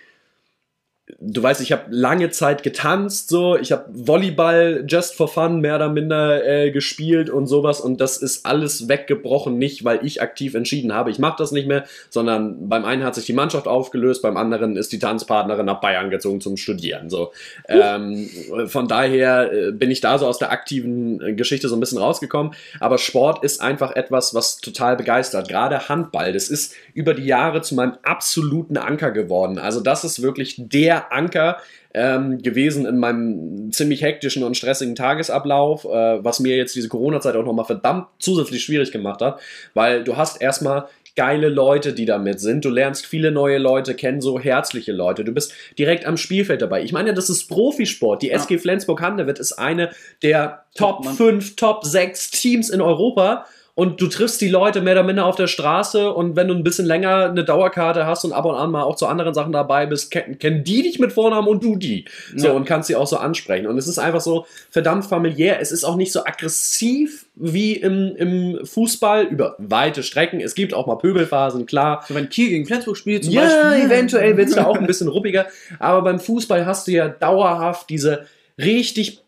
[1.20, 5.76] du weißt, ich habe lange Zeit getanzt, so, ich habe Volleyball just for fun mehr
[5.76, 7.82] oder minder äh, gespielt und sowas.
[7.82, 11.68] Und das ist alles weggebrochen, nicht weil ich aktiv entschieden habe, ich mache das nicht
[11.68, 15.82] mehr, sondern beim einen hat sich die Mannschaft aufgelöst, beim anderen ist die Tanzpartnerin nach
[15.82, 17.32] Bayern gezogen zum Studieren, so.
[17.68, 18.30] Ähm,
[18.68, 21.98] von daher äh, bin ich da so aus der aktiven äh, Geschichte so ein bisschen
[21.98, 27.26] rausgekommen, aber Sport ist einfach etwas, was total begeistert, gerade Handball, das ist über die
[27.26, 31.58] Jahre zu meinem absoluten Anker geworden, also das ist wirklich der Anker
[31.94, 37.38] ähm, gewesen in meinem ziemlich hektischen und stressigen Tagesablauf, äh, was mir jetzt diese Corona-Zeit
[37.38, 39.40] auch nochmal verdammt zusätzlich schwierig gemacht hat,
[39.74, 42.64] weil du hast erstmal geile Leute, die damit sind.
[42.64, 45.24] Du lernst viele neue Leute kennen, so herzliche Leute.
[45.24, 46.84] Du bist direkt am Spielfeld dabei.
[46.84, 48.22] Ich meine, das ist Profisport.
[48.22, 49.90] Die SG Flensburg-Handewitt ist eine
[50.22, 53.46] der Top 5, Top 6 Teams in Europa
[53.80, 56.66] und du triffst die Leute mehr oder minder auf der Straße und wenn du ein
[56.66, 59.86] bisschen länger eine Dauerkarte hast und ab und an mal auch zu anderen Sachen dabei
[59.86, 62.04] bist, kennen, kennen die dich mit Vornamen und du die.
[62.36, 62.54] So ja.
[62.54, 63.68] und kannst sie auch so ansprechen.
[63.68, 65.62] Und es ist einfach so verdammt familiär.
[65.62, 70.42] Es ist auch nicht so aggressiv wie im, im Fußball über weite Strecken.
[70.42, 72.04] Es gibt auch mal Pöbelphasen, klar.
[72.06, 73.80] So, wenn Kiel gegen Flensburg spielt zum ja, Beispiel.
[73.80, 75.46] Ja, eventuell wird es da auch ein bisschen ruppiger.
[75.80, 78.26] Aber beim Fußball hast du ja dauerhaft diese
[78.58, 79.24] richtig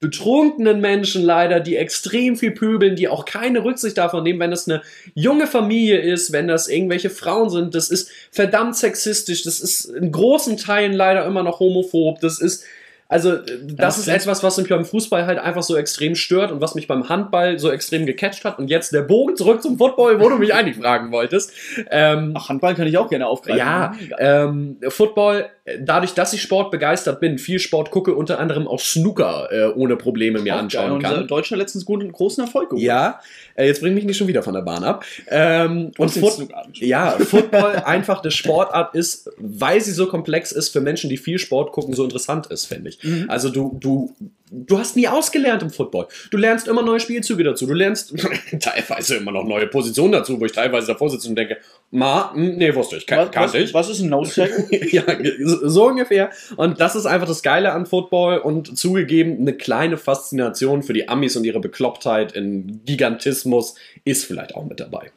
[0.00, 4.68] betrunkenen Menschen leider, die extrem viel pöbeln, die auch keine Rücksicht davon nehmen, wenn das
[4.68, 4.82] eine
[5.14, 7.74] junge Familie ist, wenn das irgendwelche Frauen sind.
[7.74, 12.64] Das ist verdammt sexistisch, das ist in großen Teilen leider immer noch homophob, das ist
[13.08, 16.50] also, äh, das, das ist etwas, was mich beim Fußball halt einfach so extrem stört
[16.50, 18.58] und was mich beim Handball so extrem gecatcht hat.
[18.58, 21.52] Und jetzt der Bogen zurück zum Football, wo du mich eigentlich fragen wolltest.
[21.90, 23.58] Ähm, Ach, Handball kann ich auch gerne aufgreifen.
[23.58, 25.48] Ja, ähm, Football,
[25.80, 29.96] dadurch, dass ich Sport begeistert bin, viel Sport gucke, unter anderem auch Snooker äh, ohne
[29.96, 31.10] Probleme mir auch anschauen geil.
[31.10, 31.22] kann.
[31.22, 32.84] Und Deutschland letztens guten, großen Erfolg geholt.
[32.84, 33.20] Ja,
[33.56, 35.04] äh, jetzt bring mich nicht schon wieder von der Bahn ab.
[35.28, 40.80] Ähm, und Foot ja, Football einfach eine Sportart ist, weil sie so komplex ist, für
[40.80, 43.02] Menschen, die viel Sport gucken, so interessant ist, finde ich.
[43.02, 43.26] Mhm.
[43.28, 44.14] Also du, du,
[44.50, 46.06] du hast nie ausgelernt im Football.
[46.30, 47.66] Du lernst immer neue Spielzüge dazu.
[47.66, 48.14] Du lernst
[48.60, 51.58] teilweise immer noch neue Positionen dazu, wo ich teilweise davor sitze und denke,
[51.90, 53.74] ma, hm, nee, wusste ich, kan was, ich.
[53.74, 54.86] Was ist ein Nose-Tackle?
[54.90, 55.04] ja,
[55.40, 56.30] so ungefähr.
[56.56, 61.08] Und das ist einfach das Geile an Football und zugegeben, eine kleine Faszination für die
[61.08, 63.74] Amis und ihre Beklopptheit in Gigantismus
[64.04, 65.10] ist vielleicht auch mit dabei.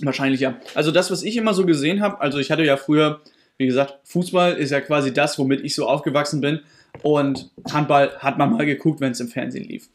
[0.00, 0.56] Wahrscheinlich ja.
[0.74, 3.20] Also das, was ich immer so gesehen habe, also ich hatte ja früher,
[3.58, 6.60] wie gesagt, Fußball ist ja quasi das, womit ich so aufgewachsen bin.
[7.02, 9.88] Und Handball hat man mal geguckt, wenn es im Fernsehen lief.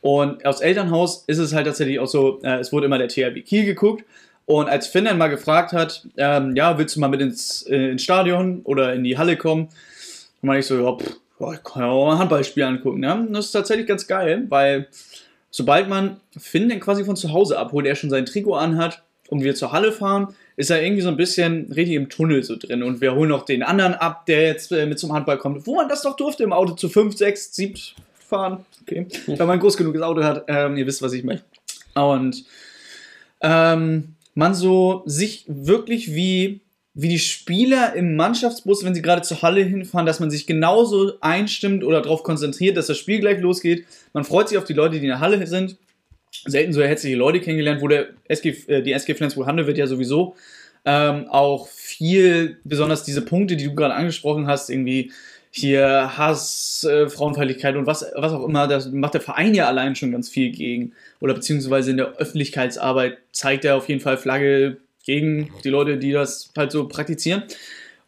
[0.00, 3.40] Und aus Elternhaus ist es halt tatsächlich auch so, äh, es wurde immer der THW
[3.42, 4.04] Kiel geguckt.
[4.46, 7.90] Und als Finn dann mal gefragt hat, ähm, ja, willst du mal mit ins, äh,
[7.90, 9.68] ins Stadion oder in die Halle kommen?
[10.40, 11.20] Dann meine ich so, ja, pff,
[11.54, 13.02] ich kann ja auch mal ein Handballspiel angucken.
[13.02, 13.14] Ja?
[13.14, 14.88] Und das ist tatsächlich ganz geil, weil
[15.50, 19.42] sobald man Finn dann quasi von zu Hause abholt, er schon sein Trikot anhat und
[19.42, 22.82] wir zur Halle fahren, ist er irgendwie so ein bisschen richtig im Tunnel so drin.
[22.82, 25.66] Und wir holen noch den anderen ab, der jetzt äh, mit zum Handball kommt.
[25.66, 27.74] Wo man das doch durfte, im Auto zu 5, 6, 7
[28.12, 28.64] fahren.
[28.82, 29.06] Okay.
[29.26, 31.42] Wenn man ein groß genuges Auto hat, ähm, ihr wisst, was ich meine.
[31.94, 32.44] Und
[33.40, 36.60] ähm, man so sich wirklich wie,
[36.94, 41.14] wie die Spieler im Mannschaftsbus, wenn sie gerade zur Halle hinfahren, dass man sich genauso
[41.20, 43.86] einstimmt oder darauf konzentriert, dass das Spiel gleich losgeht.
[44.12, 45.76] Man freut sich auf die Leute, die in der Halle sind
[46.30, 49.86] selten so herzliche Leute kennengelernt, wo der SG, äh, die SG Flensburg Handel wird ja
[49.86, 50.36] sowieso
[50.84, 55.12] ähm, auch viel, besonders diese Punkte, die du gerade angesprochen hast, irgendwie
[55.50, 59.96] hier Hass, äh, Frauenfeindlichkeit und was, was auch immer, das macht der Verein ja allein
[59.96, 60.92] schon ganz viel gegen.
[61.20, 66.12] Oder beziehungsweise in der Öffentlichkeitsarbeit zeigt er auf jeden Fall Flagge gegen die Leute, die
[66.12, 67.42] das halt so praktizieren.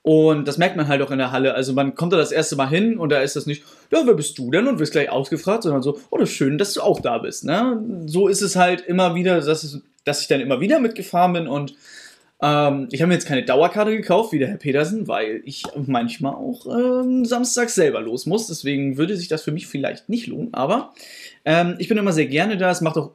[0.02, 1.54] Und das merkt man halt auch in der Halle.
[1.54, 4.14] Also man kommt da das erste Mal hin und da ist das nicht, ja, wer
[4.14, 4.66] bist du denn?
[4.66, 7.44] Und wirst gleich ausgefragt, sondern so, oh, das ist schön, dass du auch da bist.
[7.44, 7.80] Ne?
[8.06, 11.46] So ist es halt immer wieder, dass, es, dass ich dann immer wieder mitgefahren bin
[11.46, 11.74] und
[12.42, 16.34] ähm, ich habe mir jetzt keine Dauerkarte gekauft, wie der Herr Petersen, weil ich manchmal
[16.34, 18.48] auch ähm, samstags selber los muss.
[18.48, 20.52] Deswegen würde sich das für mich vielleicht nicht lohnen.
[20.52, 20.92] Aber
[21.44, 22.72] ähm, ich bin immer sehr gerne da.
[22.72, 23.12] Es macht auch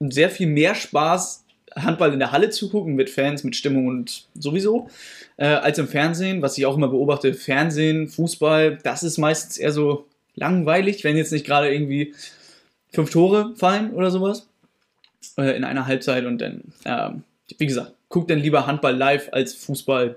[0.00, 4.26] sehr viel mehr Spaß, Handball in der Halle zu gucken, mit Fans, mit Stimmung und
[4.34, 4.88] sowieso,
[5.36, 6.42] äh, als im Fernsehen.
[6.42, 11.32] Was ich auch immer beobachte, Fernsehen, Fußball, das ist meistens eher so langweilig, wenn jetzt
[11.32, 12.14] nicht gerade irgendwie
[12.92, 14.48] fünf Tore fallen oder sowas
[15.36, 17.10] äh, in einer Halbzeit und dann, äh,
[17.58, 20.16] wie gesagt, guckt dann lieber Handball live als Fußball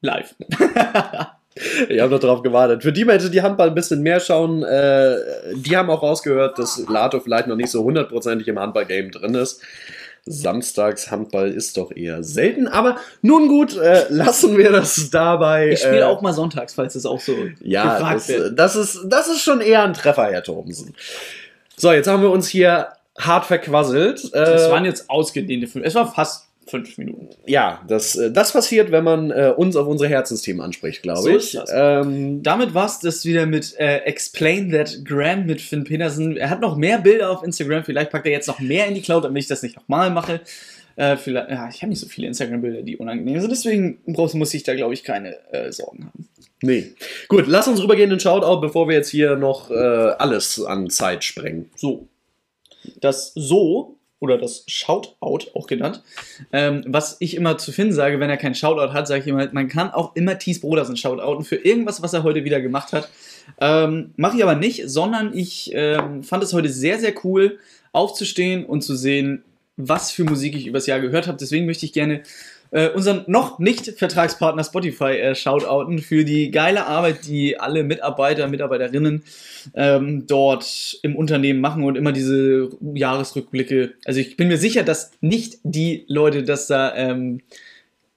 [0.00, 0.34] live.
[1.88, 2.82] Ich habe noch drauf gewartet.
[2.82, 5.16] Für die Menschen, die Handball ein bisschen mehr schauen, äh,
[5.54, 9.60] die haben auch rausgehört, dass Lato vielleicht noch nicht so hundertprozentig im Handballgame drin ist.
[10.24, 15.70] Samstags Handball ist doch eher selten, aber nun gut, äh, lassen wir das dabei.
[15.70, 18.58] Ich spiele äh, auch mal sonntags, falls es auch so Ja, gefragt das, wird.
[18.58, 20.94] das, ist, das ist schon eher ein Treffer, Herr Thomsen.
[21.76, 24.30] So, jetzt haben wir uns hier hart verquasselt.
[24.32, 25.84] Das Äh, waren jetzt ausgedehnte fünf.
[25.84, 27.30] Es war fast fünf Minuten.
[27.46, 31.36] ja, das, äh, das passiert, wenn man äh, uns auf unsere Herzensthemen anspricht, glaube So
[31.36, 31.58] ich.
[31.72, 36.36] Ähm, Damit war es das wieder mit äh, Explain That Gram mit Finn Petersen.
[36.36, 37.84] Er hat noch mehr Bilder auf Instagram.
[37.84, 40.40] Vielleicht packt er jetzt noch mehr in die Cloud, damit ich das nicht nochmal mache.
[40.96, 43.50] Äh, vielleicht, ja, ich habe nicht so viele Instagram-Bilder, die unangenehm sind.
[43.50, 46.28] Deswegen muss ich da, glaube ich, keine äh, Sorgen haben.
[46.62, 46.92] nee.
[47.28, 50.90] Gut, lass uns rübergehen in den Shoutout, bevor wir jetzt hier noch äh, alles an
[50.90, 51.70] Zeit sprengen.
[51.76, 52.08] So.
[53.00, 56.00] Das So oder das Shoutout auch genannt,
[56.52, 59.48] ähm, was ich immer zu Finn sage, wenn er keinen Shoutout hat, sage ich immer,
[59.52, 63.08] man kann auch immer Thies Brodersen shoutouten für irgendwas, was er heute wieder gemacht hat.
[63.60, 67.58] Ähm, Mache ich aber nicht, sondern ich ähm, fand es heute sehr, sehr cool,
[67.92, 69.42] aufzustehen und zu sehen,
[69.76, 71.38] was für Musik ich übers Jahr gehört habe.
[71.38, 72.22] Deswegen möchte ich gerne
[72.72, 78.48] äh, unseren noch nicht Vertragspartner Spotify äh, shoutouten für die geile Arbeit, die alle Mitarbeiter,
[78.48, 79.22] Mitarbeiterinnen
[79.74, 83.92] ähm, dort im Unternehmen machen und immer diese Jahresrückblicke.
[84.04, 87.42] Also ich bin mir sicher, dass nicht die Leute das da ähm,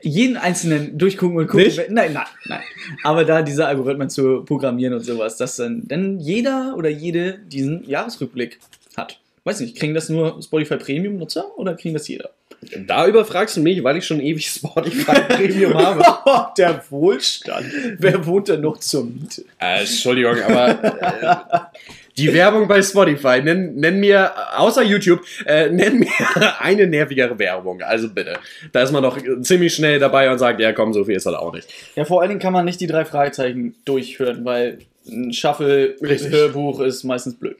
[0.02, 1.66] jeden einzelnen durchgucken und gucken.
[1.66, 1.90] Nicht?
[1.90, 2.62] Nein, nein, nein.
[3.04, 7.88] Aber da diese Algorithmen zu programmieren und sowas, dass dann, dann jeder oder jede diesen
[7.90, 8.60] Jahresrückblick
[8.96, 9.20] hat.
[9.44, 12.30] Weiß nicht, kriegen das nur Spotify Premium Nutzer oder kriegen das jeder?
[12.88, 16.04] Da überfragst du mich, weil ich schon ewig Spotify Premium habe.
[16.58, 17.66] Der Wohlstand.
[17.98, 19.44] Wer wohnt denn noch zur Miete?
[19.60, 21.80] Äh, Entschuldigung, aber äh,
[22.18, 26.10] die Werbung bei Spotify, nenn, nenn mir, außer YouTube, äh, nenn mir
[26.60, 27.82] eine nervigere Werbung.
[27.82, 28.40] Also bitte.
[28.72, 31.36] Da ist man doch ziemlich schnell dabei und sagt, ja komm, so viel ist das
[31.36, 31.68] auch nicht.
[31.96, 35.34] Ja, vor allen Dingen kann man nicht die drei Fragezeichen durchhören, weil ein.
[35.34, 37.58] Shuffle-Hörbuch ist meistens blöd.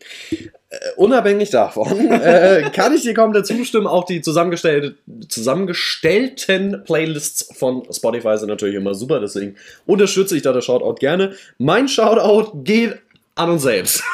[0.96, 3.88] Unabhängig davon äh, kann ich dir komplett zustimmen.
[3.88, 4.96] Auch die zusammengestellte,
[5.30, 9.20] zusammengestellten Playlists von Spotify sind natürlich immer super.
[9.20, 9.56] Deswegen
[9.86, 11.36] unterstütze ich da das Shoutout gerne.
[11.58, 12.98] Mein Shoutout geht
[13.36, 14.04] an uns selbst.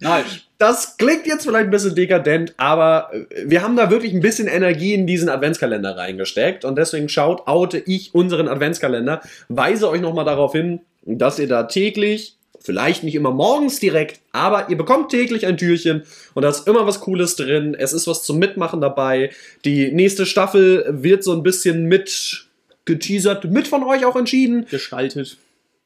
[0.00, 0.40] Nice.
[0.58, 4.48] Das klingt jetzt vielleicht ein bisschen dekadent, aber äh, wir haben da wirklich ein bisschen
[4.48, 10.24] Energie in diesen Adventskalender reingesteckt und deswegen schaut oute ich unseren Adventskalender, weise euch nochmal
[10.24, 15.46] darauf hin, dass ihr da täglich, vielleicht nicht immer morgens direkt, aber ihr bekommt täglich
[15.46, 16.02] ein Türchen
[16.32, 19.30] und da ist immer was Cooles drin, es ist was zum Mitmachen dabei,
[19.64, 22.46] die nächste Staffel wird so ein bisschen mit
[22.86, 24.66] geteasert, mit von euch auch entschieden.
[24.70, 25.36] Gestaltet.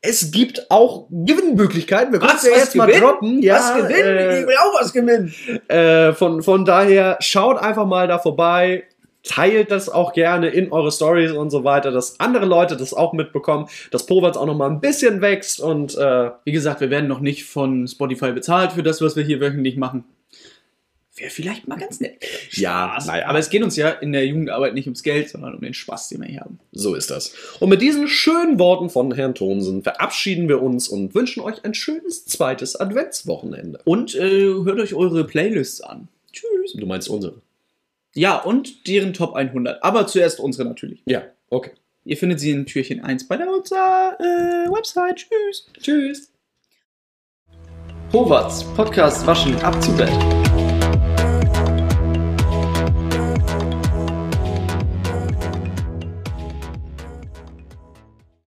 [0.01, 2.13] Es gibt auch Gewinnmöglichkeiten.
[2.13, 3.03] Wir können es ja jetzt mal gewinnen?
[3.03, 3.43] droppen.
[3.43, 4.17] Ja, was gewinnen?
[4.17, 5.35] äh, ich will auch was gewinnen.
[5.67, 8.85] äh, von, von daher, schaut einfach mal da vorbei.
[9.25, 13.13] Teilt das auch gerne in eure Stories und so weiter, dass andere Leute das auch
[13.13, 17.09] mitbekommen, dass Povats auch noch mal ein bisschen wächst und äh, Wie gesagt, wir werden
[17.09, 20.05] noch nicht von Spotify bezahlt für das, was wir hier wöchentlich machen.
[21.19, 22.25] Wäre vielleicht mal ganz nett.
[22.53, 23.27] Ja, naja.
[23.27, 26.11] Aber es geht uns ja in der Jugendarbeit nicht ums Geld, sondern um den Spaß,
[26.11, 26.61] den wir hier haben.
[26.71, 27.35] so ist das.
[27.59, 31.75] Und mit diesen schönen Worten von Herrn Thomsen verabschieden wir uns und wünschen euch ein
[31.75, 33.81] schönes zweites Adventswochenende.
[33.85, 36.07] Und äh, hört euch eure Playlists an.
[36.33, 36.75] Tschüss.
[36.75, 37.43] Du meinst unsere?
[38.15, 39.83] Ja, und deren Top 100.
[39.83, 41.03] Aber zuerst unsere natürlich.
[41.07, 41.73] Ja, okay.
[42.05, 45.27] Ihr findet sie in Türchen 1 bei der unserer äh, Website.
[45.29, 45.67] Tschüss.
[45.79, 46.33] Tschüss.
[48.13, 50.48] Howards Podcast Waschen ab zu Bett.